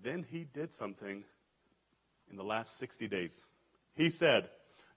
[0.00, 1.24] Then he did something
[2.30, 3.46] in the last 60 days.
[3.94, 4.48] He said,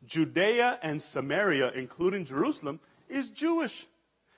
[0.06, 3.88] Judea and Samaria, including Jerusalem, is Jewish.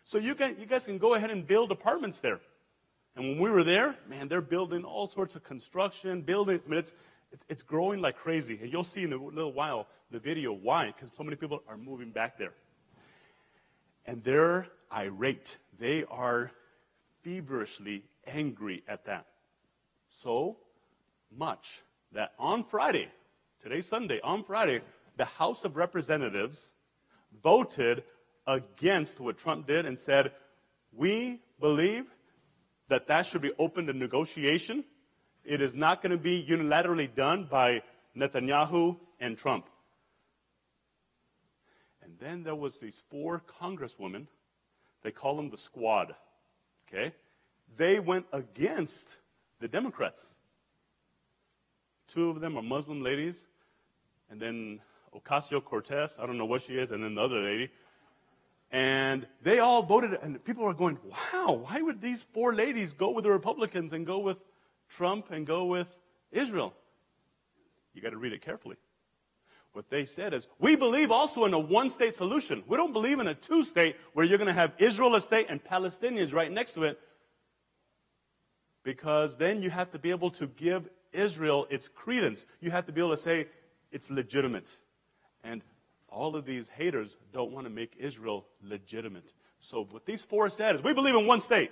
[0.03, 2.39] So you, can, you guys can go ahead and build apartments there.
[3.15, 6.59] And when we were there, man, they're building all sorts of construction, building.
[6.65, 6.95] I mean, it's,
[7.47, 8.57] it's, growing like crazy.
[8.61, 11.77] And you'll see in a little while the video why, because so many people are
[11.77, 12.53] moving back there.
[14.05, 15.57] And they're irate.
[15.79, 16.51] They are
[17.21, 19.27] feverishly angry at that
[20.07, 20.57] so
[21.35, 23.09] much that on Friday,
[23.61, 24.81] today's Sunday, on Friday,
[25.17, 26.71] the House of Representatives
[27.41, 28.03] voted
[28.45, 30.31] against what Trump did and said,
[30.91, 32.05] We believe
[32.89, 34.83] that that should be open to negotiation.
[35.43, 37.83] It is not going to be unilaterally done by
[38.15, 39.67] Netanyahu and Trump.
[42.01, 44.27] And then there was these four congresswomen.
[45.01, 46.15] They call them the squad.
[46.87, 47.13] Okay?
[47.75, 49.17] They went against
[49.59, 50.33] the Democrats.
[52.07, 53.47] Two of them are Muslim ladies,
[54.29, 54.81] and then
[55.15, 57.71] Ocasio Cortez, I don't know what she is, and then the other lady.
[58.73, 63.11] And they all voted, and people are going, wow, why would these four ladies go
[63.11, 64.37] with the Republicans and go with
[64.89, 65.87] Trump and go with
[66.31, 66.73] Israel?
[67.93, 68.77] You got to read it carefully.
[69.73, 72.63] What they said is, we believe also in a one state solution.
[72.67, 75.47] We don't believe in a two state where you're going to have Israel a state
[75.49, 76.99] and Palestinians right next to it
[78.83, 82.45] because then you have to be able to give Israel its credence.
[82.59, 83.47] You have to be able to say
[83.91, 84.77] it's legitimate.
[85.43, 85.61] And
[86.13, 89.33] all of these haters don't want to make Israel legitimate.
[89.59, 91.71] So what these four said is we believe in one state.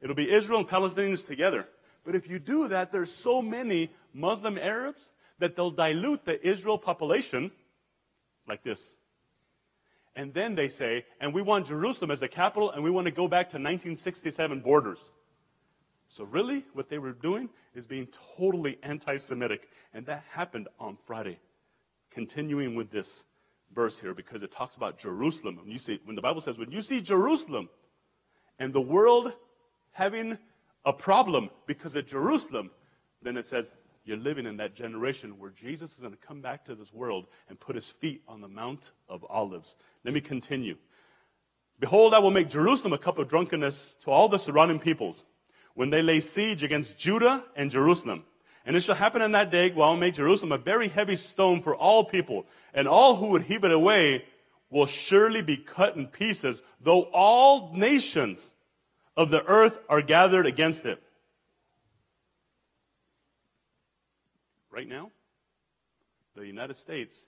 [0.00, 1.66] It'll be Israel and Palestinians together.
[2.04, 6.78] But if you do that, there's so many Muslim Arabs that they'll dilute the Israel
[6.78, 7.50] population
[8.46, 8.94] like this.
[10.16, 13.12] And then they say, and we want Jerusalem as the capital, and we want to
[13.12, 15.10] go back to 1967 borders.
[16.08, 19.68] So, really, what they were doing is being totally anti Semitic.
[19.92, 21.40] And that happened on Friday.
[22.10, 23.24] Continuing with this
[23.74, 25.56] verse here, because it talks about Jerusalem.
[25.56, 27.68] When, you see, when the Bible says, when you see Jerusalem
[28.58, 29.32] and the world
[29.92, 30.38] having
[30.84, 32.70] a problem because of Jerusalem,
[33.22, 33.70] then it says,
[34.04, 37.26] you're living in that generation where Jesus is going to come back to this world
[37.48, 39.76] and put his feet on the Mount of Olives.
[40.04, 40.76] Let me continue.
[41.80, 45.24] Behold, I will make Jerusalem a cup of drunkenness to all the surrounding peoples
[45.74, 48.24] when they lay siege against Judah and Jerusalem.
[48.66, 51.60] And it shall happen in that day, while I make Jerusalem a very heavy stone
[51.60, 54.24] for all people, and all who would heave it away
[54.70, 58.54] will surely be cut in pieces, though all nations
[59.16, 61.02] of the earth are gathered against it.
[64.70, 65.10] Right now,
[66.34, 67.26] the United States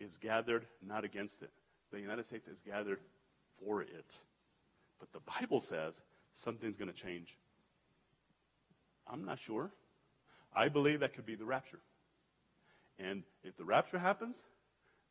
[0.00, 1.50] is gathered not against it.
[1.90, 3.00] The United States is gathered
[3.58, 4.18] for it.
[4.98, 6.00] But the Bible says
[6.32, 7.36] something's going to change.
[9.06, 9.70] I'm not sure.
[10.56, 11.80] I believe that could be the rapture.
[12.98, 14.44] And if the rapture happens,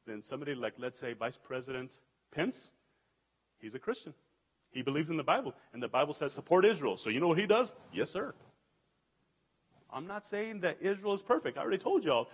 [0.08, 2.00] then somebody like, let's say, Vice President
[2.32, 2.72] Pence,
[3.60, 4.16] he's a Christian.
[4.72, 5.54] He believes in the Bible.
[5.72, 6.98] And the Bible says support Israel.
[6.98, 7.74] So you know what he does?
[7.94, 8.34] Yes, sir.
[9.94, 11.58] I'm not saying that Israel is perfect.
[11.58, 12.28] I already told y'all.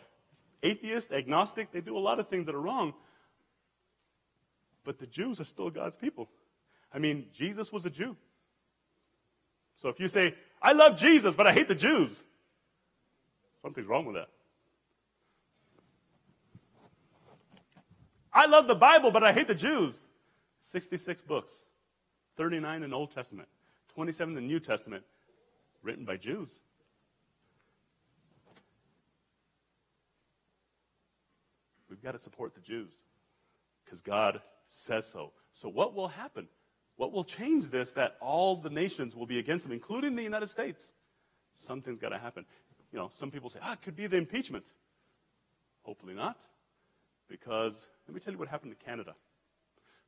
[0.64, 2.94] Atheist, agnostic, they do a lot of things that are wrong.
[4.84, 6.30] But the Jews are still God's people.
[6.94, 8.16] I mean, Jesus was a Jew.
[9.76, 12.24] So if you say, I love Jesus, but I hate the Jews,
[13.62, 14.30] something's wrong with that.
[18.34, 20.00] I love the Bible, but I hate the Jews.
[20.60, 21.66] 66 books,
[22.36, 23.50] 39 in the Old Testament,
[23.94, 25.04] 27 in the New Testament,
[25.82, 26.60] written by Jews.
[31.90, 32.94] We've got to support the Jews
[33.84, 35.34] because God says so.
[35.54, 36.48] So, what will happen?
[36.96, 40.48] What will change this that all the nations will be against them, including the United
[40.48, 40.94] States?
[41.54, 42.46] Something's got to happen.
[42.92, 44.74] You know, some people say, ah, it could be the impeachment.
[45.84, 46.46] Hopefully not,
[47.28, 49.16] because let me tell you what happened to Canada.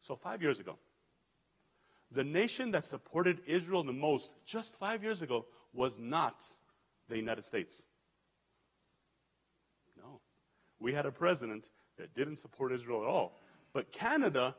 [0.02, 0.78] So, five years ago,
[2.12, 6.44] the nation that supported Israel the most just five years ago was not
[7.10, 7.84] the United States
[9.98, 10.22] No.
[10.80, 13.40] we had a president that didn't support Israel at all.
[13.72, 14.56] But Canada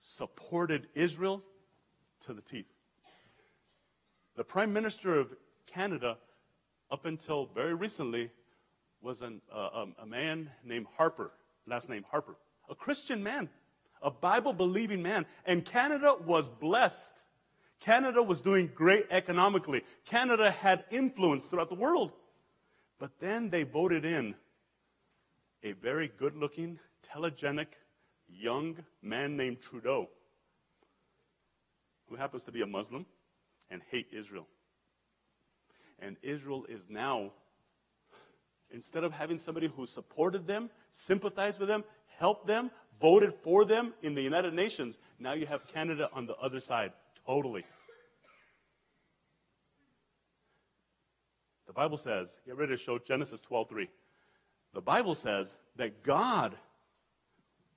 [0.00, 1.42] supported Israel
[2.20, 2.72] to the teeth.
[4.36, 5.34] The Prime Minister of
[5.66, 6.18] Canada,
[6.90, 8.30] up until very recently,
[9.00, 11.30] was an, uh, um, a man named Harper,
[11.66, 12.36] last name Harper,
[12.68, 13.48] a Christian man,
[14.02, 15.26] a Bible believing man.
[15.46, 17.16] And Canada was blessed.
[17.80, 19.84] Canada was doing great economically.
[20.04, 22.12] Canada had influence throughout the world.
[22.98, 24.34] But then they voted in
[25.62, 27.68] a very good looking, telegenic,
[28.28, 30.08] young man named Trudeau,
[32.08, 33.06] who happens to be a Muslim
[33.70, 34.46] and hate Israel.
[35.98, 37.32] And Israel is now,
[38.70, 41.84] instead of having somebody who supported them, sympathized with them,
[42.18, 46.36] helped them, voted for them in the United Nations, now you have Canada on the
[46.36, 46.92] other side,
[47.26, 47.64] totally.
[51.66, 53.88] The Bible says, get ready to show Genesis twelve 12:3.
[54.74, 56.56] The Bible says that God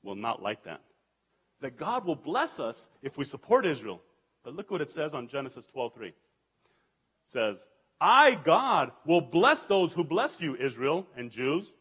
[0.03, 0.81] will not like that.
[1.59, 4.01] That God will bless us if we support Israel.
[4.43, 6.07] But look what it says on Genesis 12:3.
[6.07, 6.15] It
[7.23, 7.67] says,
[8.01, 11.73] "I God will bless those who bless you, Israel and Jews,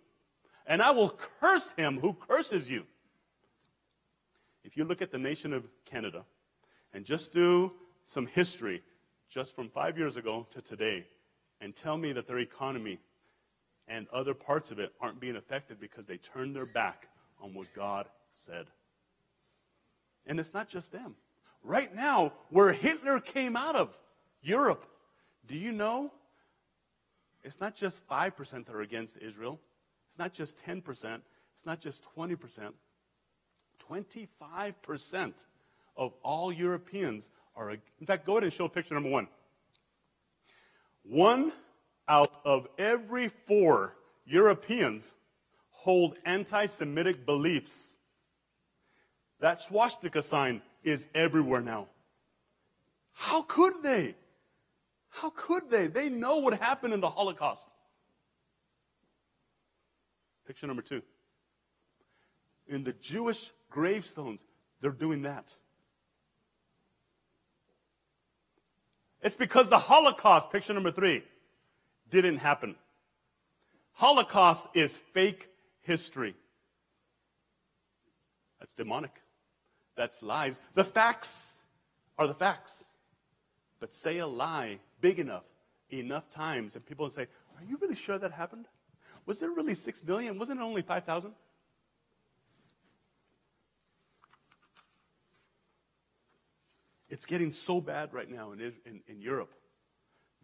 [0.66, 2.86] and I will curse him who curses you."
[4.62, 6.26] If you look at the nation of Canada
[6.92, 7.72] and just do
[8.04, 8.84] some history
[9.28, 11.08] just from 5 years ago to today
[11.60, 13.00] and tell me that their economy
[13.88, 17.08] and other parts of it aren't being affected because they turned their back
[17.40, 18.70] on what God said.
[20.26, 21.16] And it's not just them.
[21.62, 23.98] Right now, where Hitler came out of,
[24.42, 24.86] Europe,
[25.46, 26.12] do you know?
[27.42, 29.60] It's not just 5% that are against Israel.
[30.08, 31.20] It's not just 10%.
[31.54, 32.72] It's not just 20%.
[33.90, 35.46] 25%
[35.96, 37.70] of all Europeans are.
[37.70, 39.28] In fact, go ahead and show picture number one.
[41.02, 41.52] One
[42.06, 43.94] out of every four
[44.26, 45.14] Europeans
[45.70, 47.96] hold anti Semitic beliefs.
[49.40, 51.88] That swastika sign is everywhere now.
[53.12, 54.14] How could they?
[55.10, 55.88] How could they?
[55.88, 57.68] They know what happened in the Holocaust.
[60.46, 61.02] Picture number two.
[62.70, 64.42] in the Jewish gravestones,
[64.80, 65.54] they're doing that.
[69.20, 71.22] It's because the Holocaust, picture number three,
[72.08, 72.76] didn't happen.
[73.92, 75.48] Holocaust is fake
[75.82, 76.34] history.
[78.58, 79.20] That's demonic.
[79.96, 80.60] That's lies.
[80.74, 81.58] The facts
[82.16, 82.84] are the facts.
[83.80, 85.46] But say a lie big enough,
[85.90, 87.26] enough times, and people will say,
[87.58, 88.66] Are you really sure that happened?
[89.26, 90.38] Was there really six million?
[90.38, 91.32] Wasn't it only 5,000?
[97.08, 99.52] It's getting so bad right now in, in, in Europe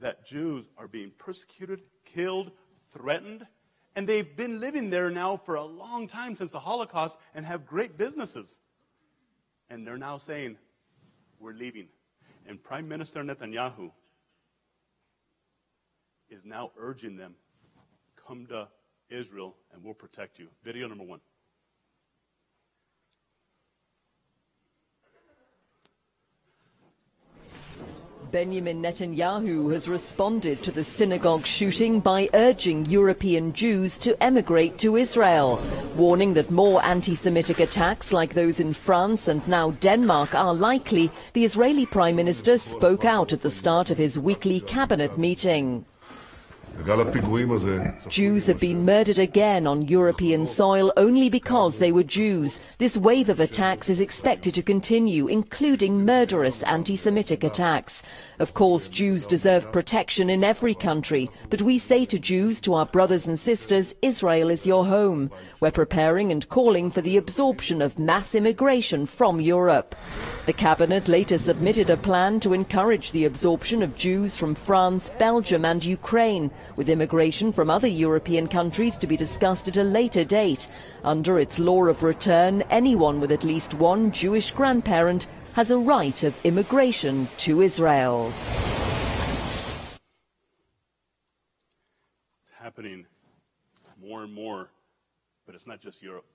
[0.01, 2.51] that Jews are being persecuted, killed,
[2.93, 3.47] threatened,
[3.95, 7.67] and they've been living there now for a long time since the Holocaust and have
[7.67, 8.61] great businesses.
[9.71, 10.59] And they're now saying,
[11.39, 11.89] We're leaving.
[12.49, 13.91] And Prime Minister Netanyahu
[16.29, 17.35] is now urging them,
[18.27, 18.69] Come to
[19.11, 20.49] Israel and we'll protect you.
[20.65, 21.21] Video number one.
[28.33, 34.97] Benjamin Netanyahu has responded to the synagogue shooting by urging European Jews to emigrate to
[34.97, 35.63] Israel,
[35.97, 41.11] warning that more anti-Semitic attacks like those in France and now Denmark are likely.
[41.35, 45.85] The Israeli Prime Minister spoke out at the start of his weekly cabinet meeting.
[48.09, 52.61] Jews have been murdered again on European soil only because they were Jews.
[52.79, 58.03] This wave of attacks is expected to continue, including murderous anti-Semitic attacks.
[58.39, 62.85] Of course, Jews deserve protection in every country, but we say to Jews, to our
[62.85, 65.31] brothers and sisters, Israel is your home.
[65.61, 69.95] We're preparing and calling for the absorption of mass immigration from Europe.
[70.45, 75.65] The cabinet later submitted a plan to encourage the absorption of Jews from France, Belgium
[75.65, 80.69] and Ukraine, with immigration from other European countries to be discussed at a later date.
[81.05, 86.23] Under its law of return, anyone with at least one Jewish grandparent has a right
[86.23, 88.31] of immigration to Israel.
[92.43, 93.07] It's happening
[93.99, 94.69] more and more,
[95.47, 96.27] but it's not just Europe.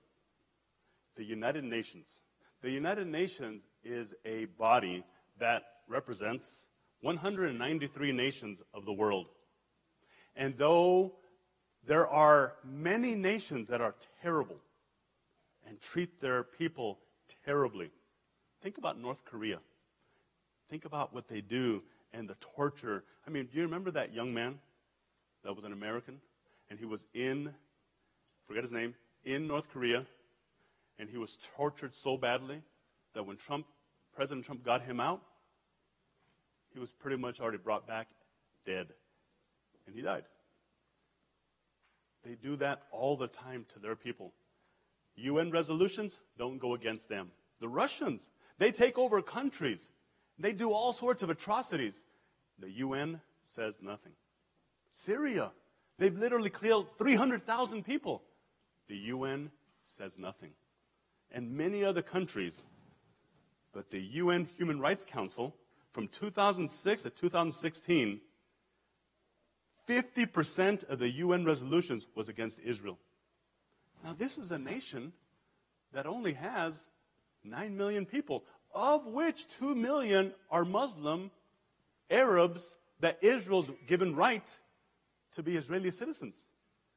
[1.14, 2.18] The United Nations.
[2.62, 5.04] The United Nations is a body
[5.38, 6.66] that represents
[7.02, 9.28] 193 nations of the world.
[10.34, 11.12] And though
[11.86, 14.58] there are many nations that are terrible
[15.64, 16.98] and treat their people
[17.46, 17.92] terribly,
[18.62, 19.58] Think about North Korea.
[20.70, 23.04] Think about what they do and the torture.
[23.26, 24.58] I mean, do you remember that young man
[25.44, 26.20] that was an American?
[26.70, 27.52] And he was in,
[28.46, 28.94] forget his name,
[29.24, 30.06] in North Korea.
[30.98, 32.62] And he was tortured so badly
[33.14, 33.66] that when Trump,
[34.14, 35.20] President Trump got him out,
[36.72, 38.08] he was pretty much already brought back
[38.64, 38.88] dead.
[39.86, 40.24] And he died.
[42.24, 44.32] They do that all the time to their people.
[45.16, 47.32] UN resolutions don't go against them.
[47.60, 48.30] The Russians,
[48.62, 49.90] they take over countries.
[50.38, 52.04] They do all sorts of atrocities.
[52.60, 54.12] The UN says nothing.
[54.92, 55.50] Syria,
[55.98, 58.22] they've literally killed 300,000 people.
[58.86, 59.50] The UN
[59.82, 60.52] says nothing.
[61.32, 62.66] And many other countries.
[63.72, 65.56] But the UN Human Rights Council,
[65.90, 68.20] from 2006 to 2016,
[69.88, 73.00] 50% of the UN resolutions was against Israel.
[74.04, 75.14] Now, this is a nation
[75.92, 76.84] that only has
[77.44, 81.30] 9 million people, of which 2 million are Muslim
[82.10, 84.58] Arabs that Israel's given right
[85.32, 86.46] to be Israeli citizens.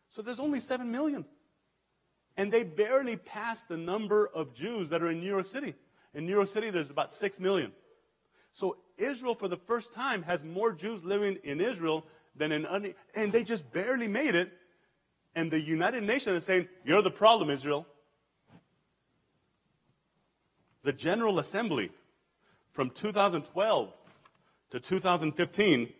[0.09, 1.25] So there's only 7 million.
[2.37, 5.73] And they barely pass the number of Jews that are in New York City.
[6.13, 7.71] In New York City, there's about 6 million.
[8.51, 12.05] So Israel, for the first time, has more Jews living in Israel
[12.35, 14.51] than in, any, and they just barely made it.
[15.33, 17.85] And the United Nations is saying, You're the problem, Israel
[20.85, 21.89] the General Assembly
[22.71, 23.93] from 2012
[24.69, 25.93] to 2015,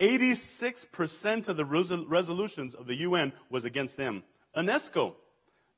[0.00, 4.24] 86% of the resolutions of the UN was against them.
[4.56, 5.14] UNESCO,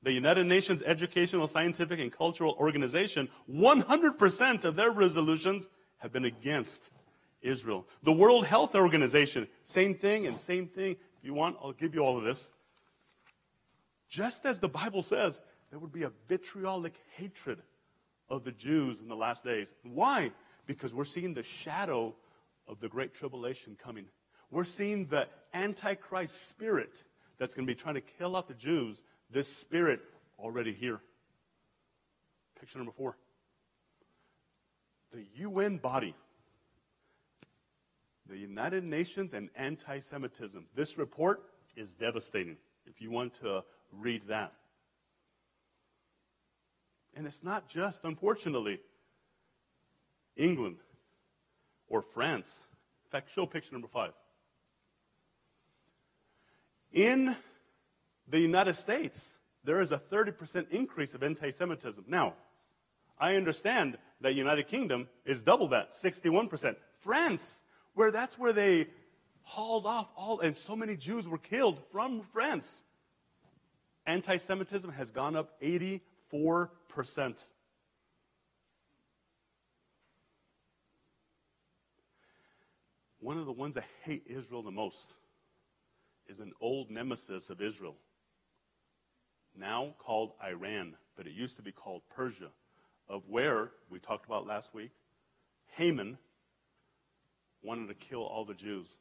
[0.02, 6.90] the United Nations Educational, Scientific, and Cultural Organization, 100% of their resolutions have been against
[7.42, 7.86] Israel.
[8.02, 10.92] The World Health Organization, same thing and same thing.
[11.18, 12.50] If you want, I'll give you all of this.
[14.08, 17.60] Just as the Bible says, there would be a vitriolic hatred
[18.34, 19.74] of the Jews in the last days.
[19.82, 20.32] Why?
[20.66, 22.14] Because we're seeing the shadow
[22.66, 24.06] of the Great Tribulation coming.
[24.50, 27.04] We're seeing the Antichrist spirit
[27.38, 30.00] that's going to be trying to kill out the Jews, this spirit
[30.38, 31.00] already here.
[32.58, 33.16] Picture number four.
[35.12, 36.14] The UN body,
[38.28, 40.66] the United Nations and anti Semitism.
[40.74, 41.42] This report
[41.76, 42.56] is devastating
[42.86, 44.52] if you want to read that.
[47.16, 48.80] And it's not just, unfortunately,
[50.36, 50.78] England
[51.88, 52.66] or France.
[53.06, 54.12] In fact, show picture number five.
[56.92, 57.36] In
[58.28, 62.04] the United States, there is a 30% increase of anti Semitism.
[62.06, 62.34] Now,
[63.18, 66.76] I understand that United Kingdom is double that, 61%.
[66.98, 67.62] France,
[67.94, 68.88] where that's where they
[69.42, 72.82] hauled off all, and so many Jews were killed from France.
[74.06, 76.00] Anti Semitism has gone up 84%.
[83.20, 85.14] One of the ones that hate Israel the most
[86.26, 87.96] is an old nemesis of Israel,
[89.58, 92.50] now called Iran, but it used to be called Persia,
[93.08, 94.90] of where, we talked about last week,
[95.72, 96.18] Haman
[97.62, 98.96] wanted to kill all the Jews.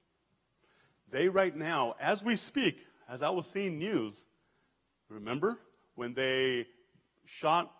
[1.12, 4.26] They, right now, as we speak, as I was seeing news,
[5.10, 5.60] remember
[5.96, 6.68] when they
[7.26, 7.72] shot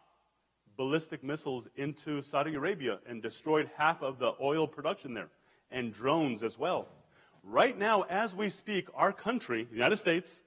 [0.78, 5.30] ballistic missiles into Saudi Arabia and destroyed half of the oil production there,
[5.72, 6.88] and drones as well.
[7.44, 10.44] Right now, as we speak, our country, the United States,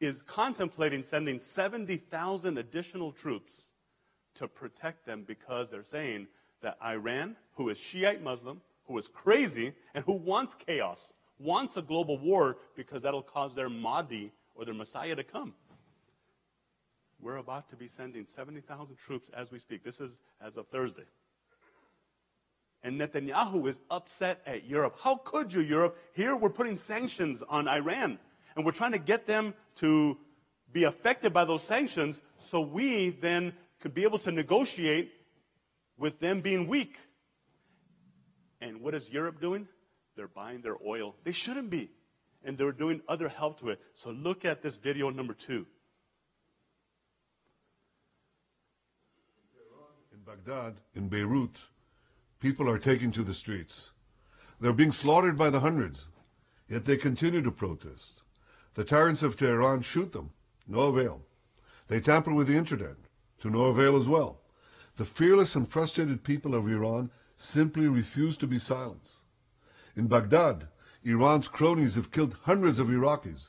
[0.00, 3.70] is contemplating sending 70,000 additional troops
[4.34, 6.28] to protect them because they're saying
[6.62, 11.82] that Iran, who is Shiite Muslim, who is crazy, and who wants chaos, wants a
[11.82, 15.54] global war because that'll cause their Mahdi or their Messiah to come.
[17.20, 19.82] We're about to be sending 70,000 troops as we speak.
[19.82, 21.04] This is as of Thursday.
[22.82, 24.96] And Netanyahu is upset at Europe.
[25.02, 25.98] How could you, Europe?
[26.14, 28.18] Here we're putting sanctions on Iran,
[28.54, 30.16] and we're trying to get them to
[30.72, 35.12] be affected by those sanctions so we then could be able to negotiate
[35.98, 36.98] with them being weak.
[38.60, 39.66] And what is Europe doing?
[40.16, 41.16] They're buying their oil.
[41.24, 41.90] They shouldn't be.
[42.44, 43.80] And they're doing other help to it.
[43.92, 45.66] So look at this video number two.
[50.44, 51.58] Baghdad, in Beirut,
[52.38, 53.90] people are taking to the streets.
[54.60, 56.06] They're being slaughtered by the hundreds,
[56.68, 58.22] yet they continue to protest.
[58.74, 60.30] The tyrants of Tehran shoot them,
[60.68, 61.22] no avail.
[61.88, 62.96] They tamper with the internet,
[63.40, 64.40] to no avail as well.
[64.96, 69.22] The fearless and frustrated people of Iran simply refuse to be silenced.
[69.96, 70.68] In Baghdad,
[71.02, 73.48] Iran's cronies have killed hundreds of Iraqis.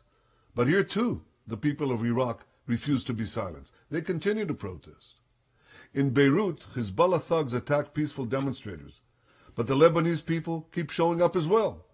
[0.55, 3.73] But here too, the people of Iraq refuse to be silenced.
[3.91, 5.18] They continue to protest.
[5.93, 9.01] In Beirut, Hezbollah thugs attack peaceful demonstrators.
[9.55, 11.85] But the Lebanese people keep showing up as well.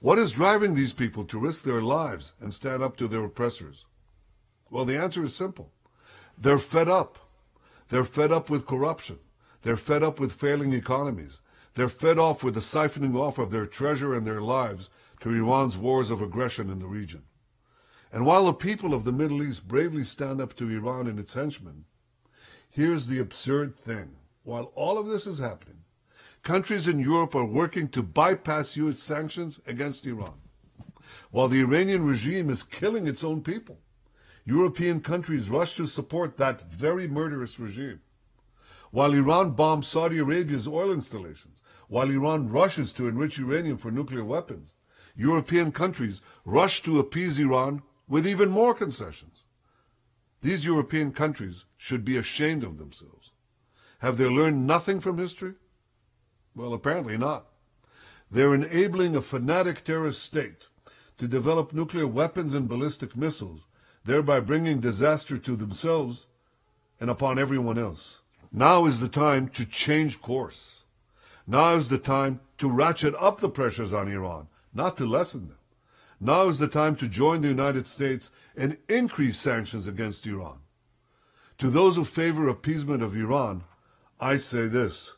[0.00, 3.84] What is driving these people to risk their lives and stand up to their oppressors?
[4.68, 5.70] Well, the answer is simple.
[6.36, 7.18] They're fed up.
[7.88, 9.20] They're fed up with corruption.
[9.62, 11.40] They're fed up with failing economies.
[11.74, 15.78] They're fed off with the siphoning off of their treasure and their lives to Iran's
[15.78, 17.22] wars of aggression in the region.
[18.12, 21.34] And while the people of the Middle East bravely stand up to Iran and its
[21.34, 21.84] henchmen,
[22.72, 24.16] here's the absurd thing.
[24.42, 25.84] While all of this is happening,
[26.42, 28.98] countries in Europe are working to bypass U.S.
[28.98, 30.34] sanctions against Iran.
[31.30, 33.78] While the Iranian regime is killing its own people,
[34.44, 38.00] European countries rush to support that very murderous regime.
[38.90, 44.24] While Iran bombs Saudi Arabia's oil installations, while Iran rushes to enrich uranium for nuclear
[44.24, 44.74] weapons,
[45.14, 49.31] European countries rush to appease Iran with even more concessions.
[50.42, 53.30] These European countries should be ashamed of themselves.
[54.00, 55.54] Have they learned nothing from history?
[56.54, 57.46] Well, apparently not.
[58.28, 60.66] They're enabling a fanatic terrorist state
[61.18, 63.68] to develop nuclear weapons and ballistic missiles,
[64.04, 66.26] thereby bringing disaster to themselves
[66.98, 68.22] and upon everyone else.
[68.50, 70.82] Now is the time to change course.
[71.46, 75.58] Now is the time to ratchet up the pressures on Iran, not to lessen them.
[76.24, 80.60] Now is the time to join the United States and increase sanctions against Iran.
[81.58, 83.64] To those who favor appeasement of Iran,
[84.20, 85.16] I say this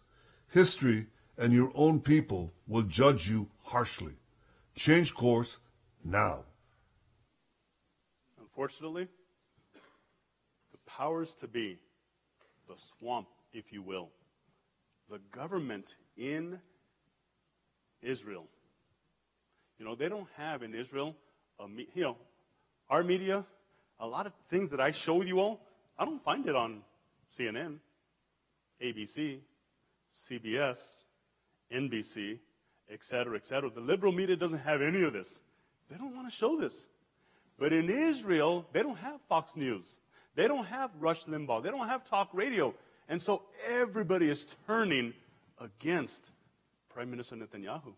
[0.49, 4.15] history and your own people will judge you harshly.
[4.77, 5.59] Change course
[6.03, 6.45] now.
[8.41, 9.07] Unfortunately,
[10.73, 11.81] the powers to be
[12.67, 14.09] the swamp, if you will.
[15.11, 16.61] The government in
[18.01, 18.49] Israel.
[19.85, 21.15] You know, they don't have in Israel,
[21.61, 22.17] a, you know,
[22.89, 23.45] our media,
[24.01, 25.61] a lot of things that I show you all,
[25.99, 26.81] I don't find it on
[27.31, 27.77] CNN,
[28.83, 29.41] ABC,
[30.11, 31.03] CBS,
[31.71, 32.39] NBC,
[32.91, 33.69] et cetera, et cetera.
[33.69, 35.43] The liberal media doesn't have any of this.
[35.91, 36.87] They don't want to show this.
[37.59, 39.99] But in Israel, they don't have Fox News.
[40.35, 41.63] They don't have Rush Limbaugh.
[41.63, 42.73] They don't have talk radio.
[43.07, 45.13] And so everybody is turning
[45.61, 46.31] against
[46.89, 47.93] Prime Minister Netanyahu.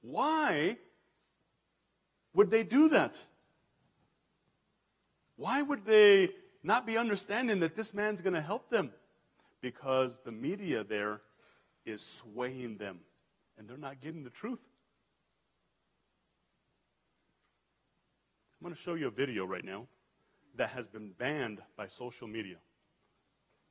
[0.00, 0.78] Why
[2.34, 3.24] would they do that?
[5.36, 6.30] Why would they
[6.62, 8.90] not be understanding that this man's going to help them
[9.60, 11.20] because the media there
[11.84, 13.00] is swaying them
[13.56, 14.62] and they're not getting the truth.
[18.60, 19.86] I'm going to show you a video right now
[20.56, 22.56] that has been banned by social media.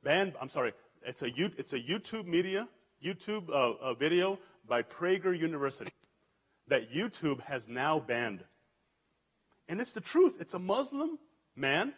[0.02, 0.72] Banned, I'm sorry,
[1.04, 2.68] it's a, it's a YouTube media,
[3.04, 5.92] YouTube uh, uh, video by Prager University
[6.68, 8.44] that YouTube has now banned.
[9.68, 10.36] And it's the truth.
[10.40, 11.18] It's a Muslim
[11.56, 11.92] man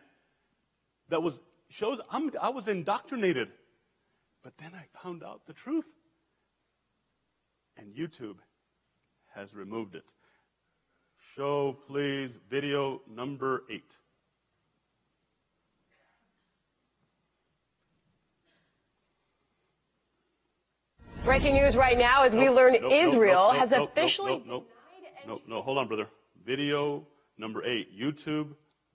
[1.09, 3.49] that was shows I'm, I was indoctrinated.
[4.43, 5.87] But then I found out the truth.
[7.77, 8.39] And YouTube
[9.35, 10.13] has removed it.
[11.35, 13.99] Show, please, video number eight.
[21.25, 24.33] Breaking news right now as we learn nope, nope, Israel nope, has nope, officially.
[24.33, 24.71] Nope, nope,
[25.27, 26.07] nope, no, hold on, brother.
[26.45, 27.07] Video
[27.37, 27.97] number eight.
[27.99, 28.55] YouTube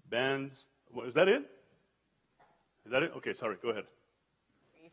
[0.09, 0.67] bans.
[0.91, 1.43] What, is that it?
[2.85, 3.11] Is that it?
[3.17, 3.57] Okay, sorry.
[3.61, 3.83] Go ahead.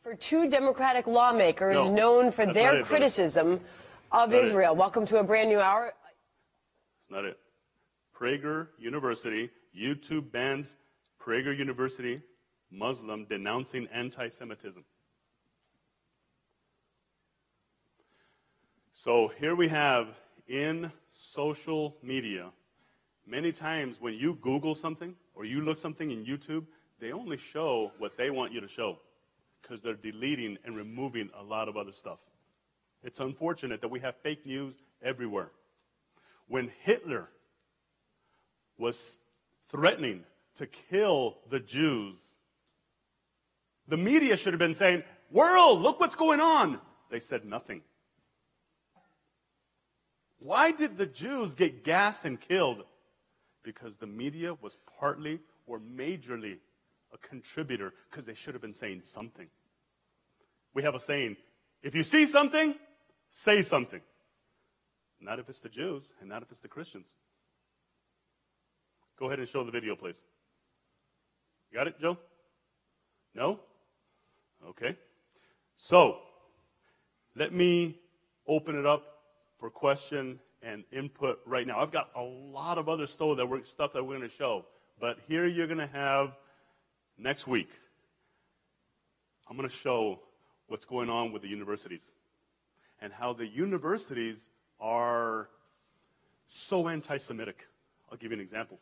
[0.02, 2.84] For two Democratic lawmakers No, known for their it, brother.
[2.84, 3.60] criticism
[4.12, 4.42] of not it.
[4.42, 4.76] Israel.
[4.76, 5.94] Welcome to a brand new hour.
[7.00, 7.38] It's not it.
[8.14, 9.48] Prager University.
[9.74, 10.76] YouTube bans
[11.18, 12.20] Prager University
[12.70, 14.84] Muslim denouncing anti-Semitism.
[18.94, 20.08] So here we have
[20.46, 22.50] in social media,
[23.26, 26.66] many times when you Google something or you look something in YouTube,
[27.00, 28.98] they only show what they want you to show
[29.62, 32.18] because they're deleting and removing a lot of other stuff.
[33.02, 35.50] It's unfortunate that we have fake news everywhere.
[36.46, 37.30] When Hitler
[38.76, 39.20] was
[39.68, 40.24] threatening
[40.56, 42.34] to kill the Jews,
[43.88, 46.78] the media should have been saying, World, look what's going on.
[47.08, 47.80] They said nothing.
[50.42, 52.82] Why did the Jews get gassed and killed?
[53.62, 56.58] Because the media was partly or majorly
[57.12, 59.48] a contributor because they should have been saying something.
[60.74, 61.36] We have a saying
[61.82, 62.74] if you see something,
[63.28, 64.00] say something.
[65.20, 67.14] Not if it's the Jews and not if it's the Christians.
[69.18, 70.22] Go ahead and show the video, please.
[71.70, 72.18] You got it, Joe?
[73.34, 73.60] No?
[74.68, 74.96] Okay.
[75.76, 76.18] So,
[77.36, 77.98] let me
[78.46, 79.12] open it up
[79.62, 81.78] for question and input right now.
[81.78, 84.66] I've got a lot of other stuff that we're, stuff that we're going to show,
[84.98, 86.32] but here you're going to have
[87.16, 87.70] next week.
[89.48, 90.18] I'm going to show
[90.66, 92.10] what's going on with the universities
[93.00, 94.48] and how the universities
[94.80, 95.48] are
[96.48, 97.68] so anti-Semitic.
[98.10, 98.80] I'll give you an example.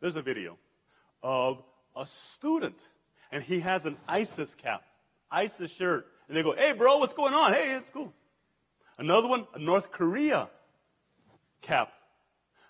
[0.00, 0.58] There's a video
[1.22, 1.62] of
[1.96, 2.90] a student,
[3.30, 4.82] and he has an ISIS cap,
[5.30, 7.54] ISIS shirt, and they go, "Hey, bro, what's going on?
[7.54, 8.12] Hey, it's cool."
[8.98, 10.48] Another one, a North Korea
[11.60, 11.92] cap.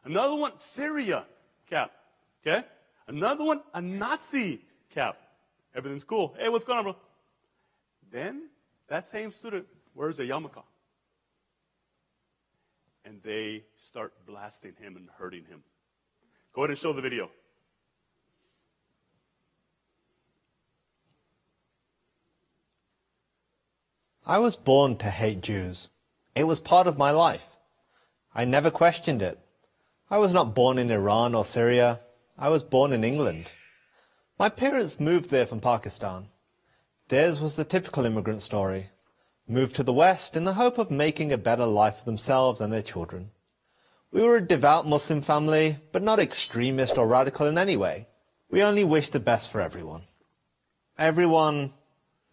[0.05, 1.27] Another one, Syria
[1.69, 1.93] cap.
[2.45, 2.65] Okay?
[3.07, 4.61] Another one, a Nazi
[4.91, 5.17] cap.
[5.75, 6.35] Everything's cool.
[6.39, 6.97] Hey, what's going on, bro?
[8.11, 8.49] Then
[8.89, 10.63] that same student wears a yarmulke.
[13.05, 15.63] And they start blasting him and hurting him.
[16.53, 17.31] Go ahead and show the video.
[24.25, 25.89] I was born to hate Jews.
[26.35, 27.57] It was part of my life.
[28.35, 29.39] I never questioned it.
[30.11, 32.01] I was not born in Iran or Syria.
[32.39, 33.51] I was born in England.
[34.39, 36.29] My parents moved there from Pakistan.
[37.09, 38.89] Theirs was the typical immigrant story.
[39.47, 42.73] Moved to the West in the hope of making a better life for themselves and
[42.73, 43.31] their children.
[44.11, 48.09] We were a devout Muslim family, but not extremist or radical in any way.
[48.51, 50.03] We only wished the best for everyone.
[50.99, 51.73] Everyone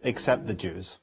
[0.01, 0.99] except the Jews.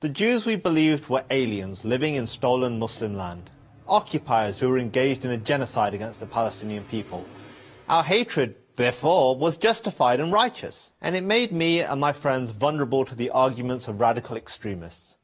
[0.00, 3.50] The Jews we believed were aliens living in stolen Muslim land,
[3.88, 7.26] occupiers who were engaged in a genocide against the Palestinian people.
[7.88, 13.04] Our hatred, therefore, was justified and righteous, and it made me and my friends vulnerable
[13.06, 15.16] to the arguments of radical extremists.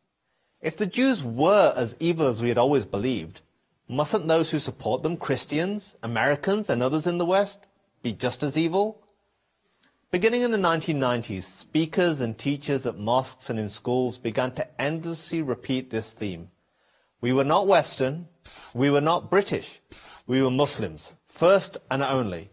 [0.60, 3.42] If the Jews were as evil as we had always believed,
[3.88, 7.60] mustn't those who support them, Christians, Americans, and others in the West,
[8.02, 9.03] be just as evil?
[10.14, 15.42] Beginning in the 1990s, speakers and teachers at mosques and in schools began to endlessly
[15.42, 16.52] repeat this theme.
[17.20, 18.28] We were not Western,
[18.74, 19.80] we were not British,
[20.28, 22.50] we were Muslims, first and only.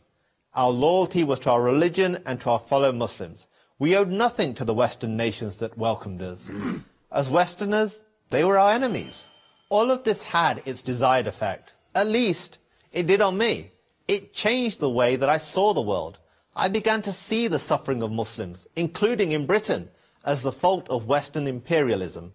[0.55, 3.45] Our loyalty was to our religion and to our fellow Muslims.
[3.77, 6.49] We owed nothing to the Western nations that welcomed us.
[7.11, 8.01] As Westerners,
[8.31, 9.23] they were our enemies.
[9.69, 11.73] All of this had its desired effect.
[11.93, 12.57] At least,
[12.91, 13.69] it did on me.
[14.07, 16.17] It changed the way that I saw the world.
[16.55, 19.89] I began to see the suffering of Muslims, including in Britain,
[20.25, 22.33] as the fault of Western imperialism.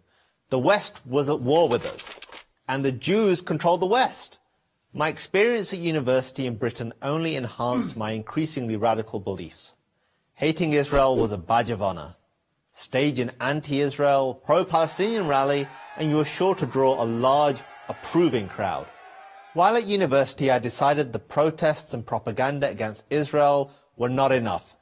[0.48, 2.16] The West was at war with us,
[2.66, 4.38] and the Jews controlled the West.
[4.94, 9.74] My experience at university in Britain only enhanced my increasingly radical beliefs.
[10.34, 12.16] Hating Israel was a badge of honor.
[12.72, 18.86] Stage an anti-Israel, pro-Palestinian rally, and you were sure to draw a large, approving crowd.
[19.52, 24.76] While at university, I decided the protests and propaganda against Israel were not enough.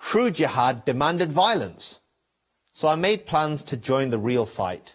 [0.00, 2.00] True jihad demanded violence.
[2.72, 4.94] So I made plans to join the real fight.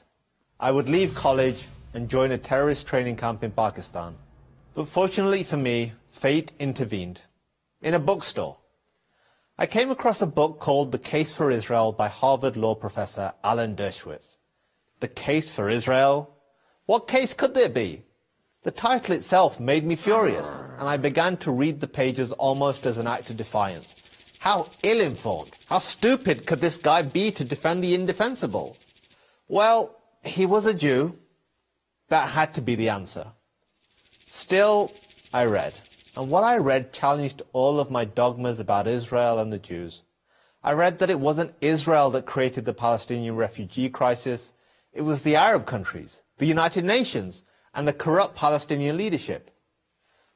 [0.59, 4.15] I would leave college and join a terrorist training camp in Pakistan.
[4.73, 7.21] But fortunately for me, fate intervened.
[7.81, 8.57] In a bookstore.
[9.57, 13.75] I came across a book called The Case for Israel by Harvard law professor Alan
[13.75, 14.37] Dershowitz.
[14.99, 16.35] The Case for Israel?
[16.85, 18.03] What case could there be?
[18.65, 22.97] The title itself made me furious, and I began to read the pages almost as
[22.97, 23.93] an act of defiance.
[24.39, 28.75] How ill-informed, how stupid could this guy be to defend the indefensible?
[29.47, 31.15] Well, he was a Jew.
[32.09, 33.27] That had to be the answer.
[34.25, 34.91] Still,
[35.31, 35.75] I read,
[36.17, 40.01] and what I read challenged all of my dogmas about Israel and the Jews.
[40.63, 44.53] I read that it wasn't Israel that created the Palestinian refugee crisis,
[44.91, 47.43] it was the Arab countries, the United Nations,
[47.75, 49.51] and the corrupt Palestinian leadership.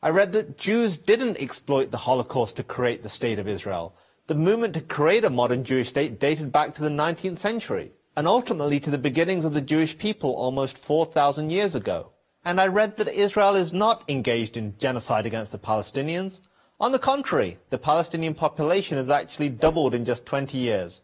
[0.04, 3.96] I read that Jews didn't exploit the Holocaust to create the State of Israel.
[4.28, 8.28] The movement to create a modern Jewish state dated back to the 19th century, and
[8.28, 12.12] ultimately to the beginnings of the Jewish people almost 4,000 years ago.
[12.46, 16.42] And I read that Israel is not engaged in genocide against the Palestinians.
[16.80, 21.02] On the contrary, the Palestinian population has actually doubled in just 20 years.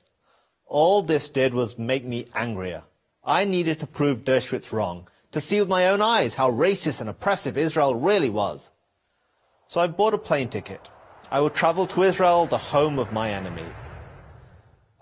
[0.68, 2.84] All this did was make me angrier.
[3.24, 7.10] I needed to prove Dershowitz wrong, to see with my own eyes how racist and
[7.10, 8.72] oppressive Israel really was.
[9.68, 10.90] So I bought a plane ticket.
[11.30, 13.66] I would travel to Israel, the home of my enemy.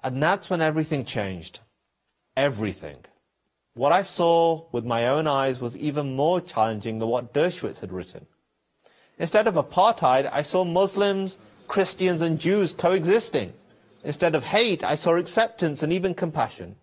[0.04, 1.60] And that's when everything changed.
[2.36, 2.98] Everything.
[3.76, 7.92] What I saw with my own eyes was even more challenging than what Dershowitz had
[7.92, 8.26] written.
[9.20, 13.54] Instead of apartheid, I saw Muslims, Christians, and Jews coexisting.
[14.04, 16.78] Instead of hate, I saw acceptance and even compassion.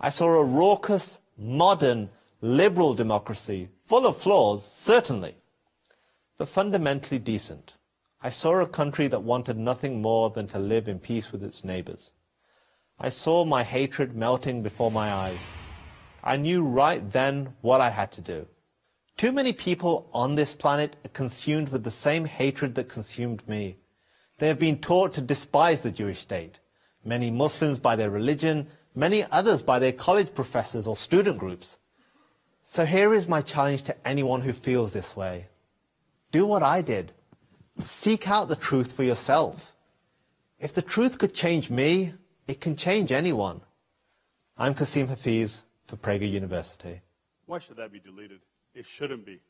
[0.00, 2.10] I saw a raucous, modern,
[2.40, 5.34] liberal democracy, full of flaws, certainly,
[6.38, 7.74] but fundamentally decent.
[8.22, 11.64] I saw a country that wanted nothing more than to live in peace with its
[11.64, 12.12] neighbors.
[12.98, 15.40] I saw my hatred melting before my eyes.
[16.22, 18.46] I knew right then what I had to do.
[19.16, 23.76] Too many people on this planet are consumed with the same hatred that consumed me.
[24.38, 26.60] They have been taught to despise the Jewish state.
[27.04, 31.76] Many Muslims by their religion, many others by their college professors or student groups.
[32.72, 35.48] So here is my challenge to anyone who feels this way.
[36.30, 37.10] Do what I did.
[37.82, 39.74] Seek out the truth for yourself.
[40.60, 42.12] If the truth could change me,
[42.46, 43.62] it can change anyone.
[44.56, 47.00] I'm Kasim Hafeez for Prager University.
[47.46, 48.38] Why should that be deleted?
[48.72, 49.40] It shouldn't be.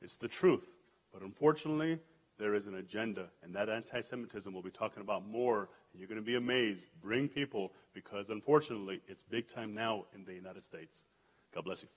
[0.00, 0.70] It's the truth.
[1.12, 1.98] But unfortunately,
[2.38, 6.08] there is an agenda, and that anti Semitism we'll be talking about more, and you're
[6.08, 6.90] going to be amazed.
[7.02, 11.06] Bring people, because unfortunately, it's big time now in the United States.
[11.52, 11.88] God bless you.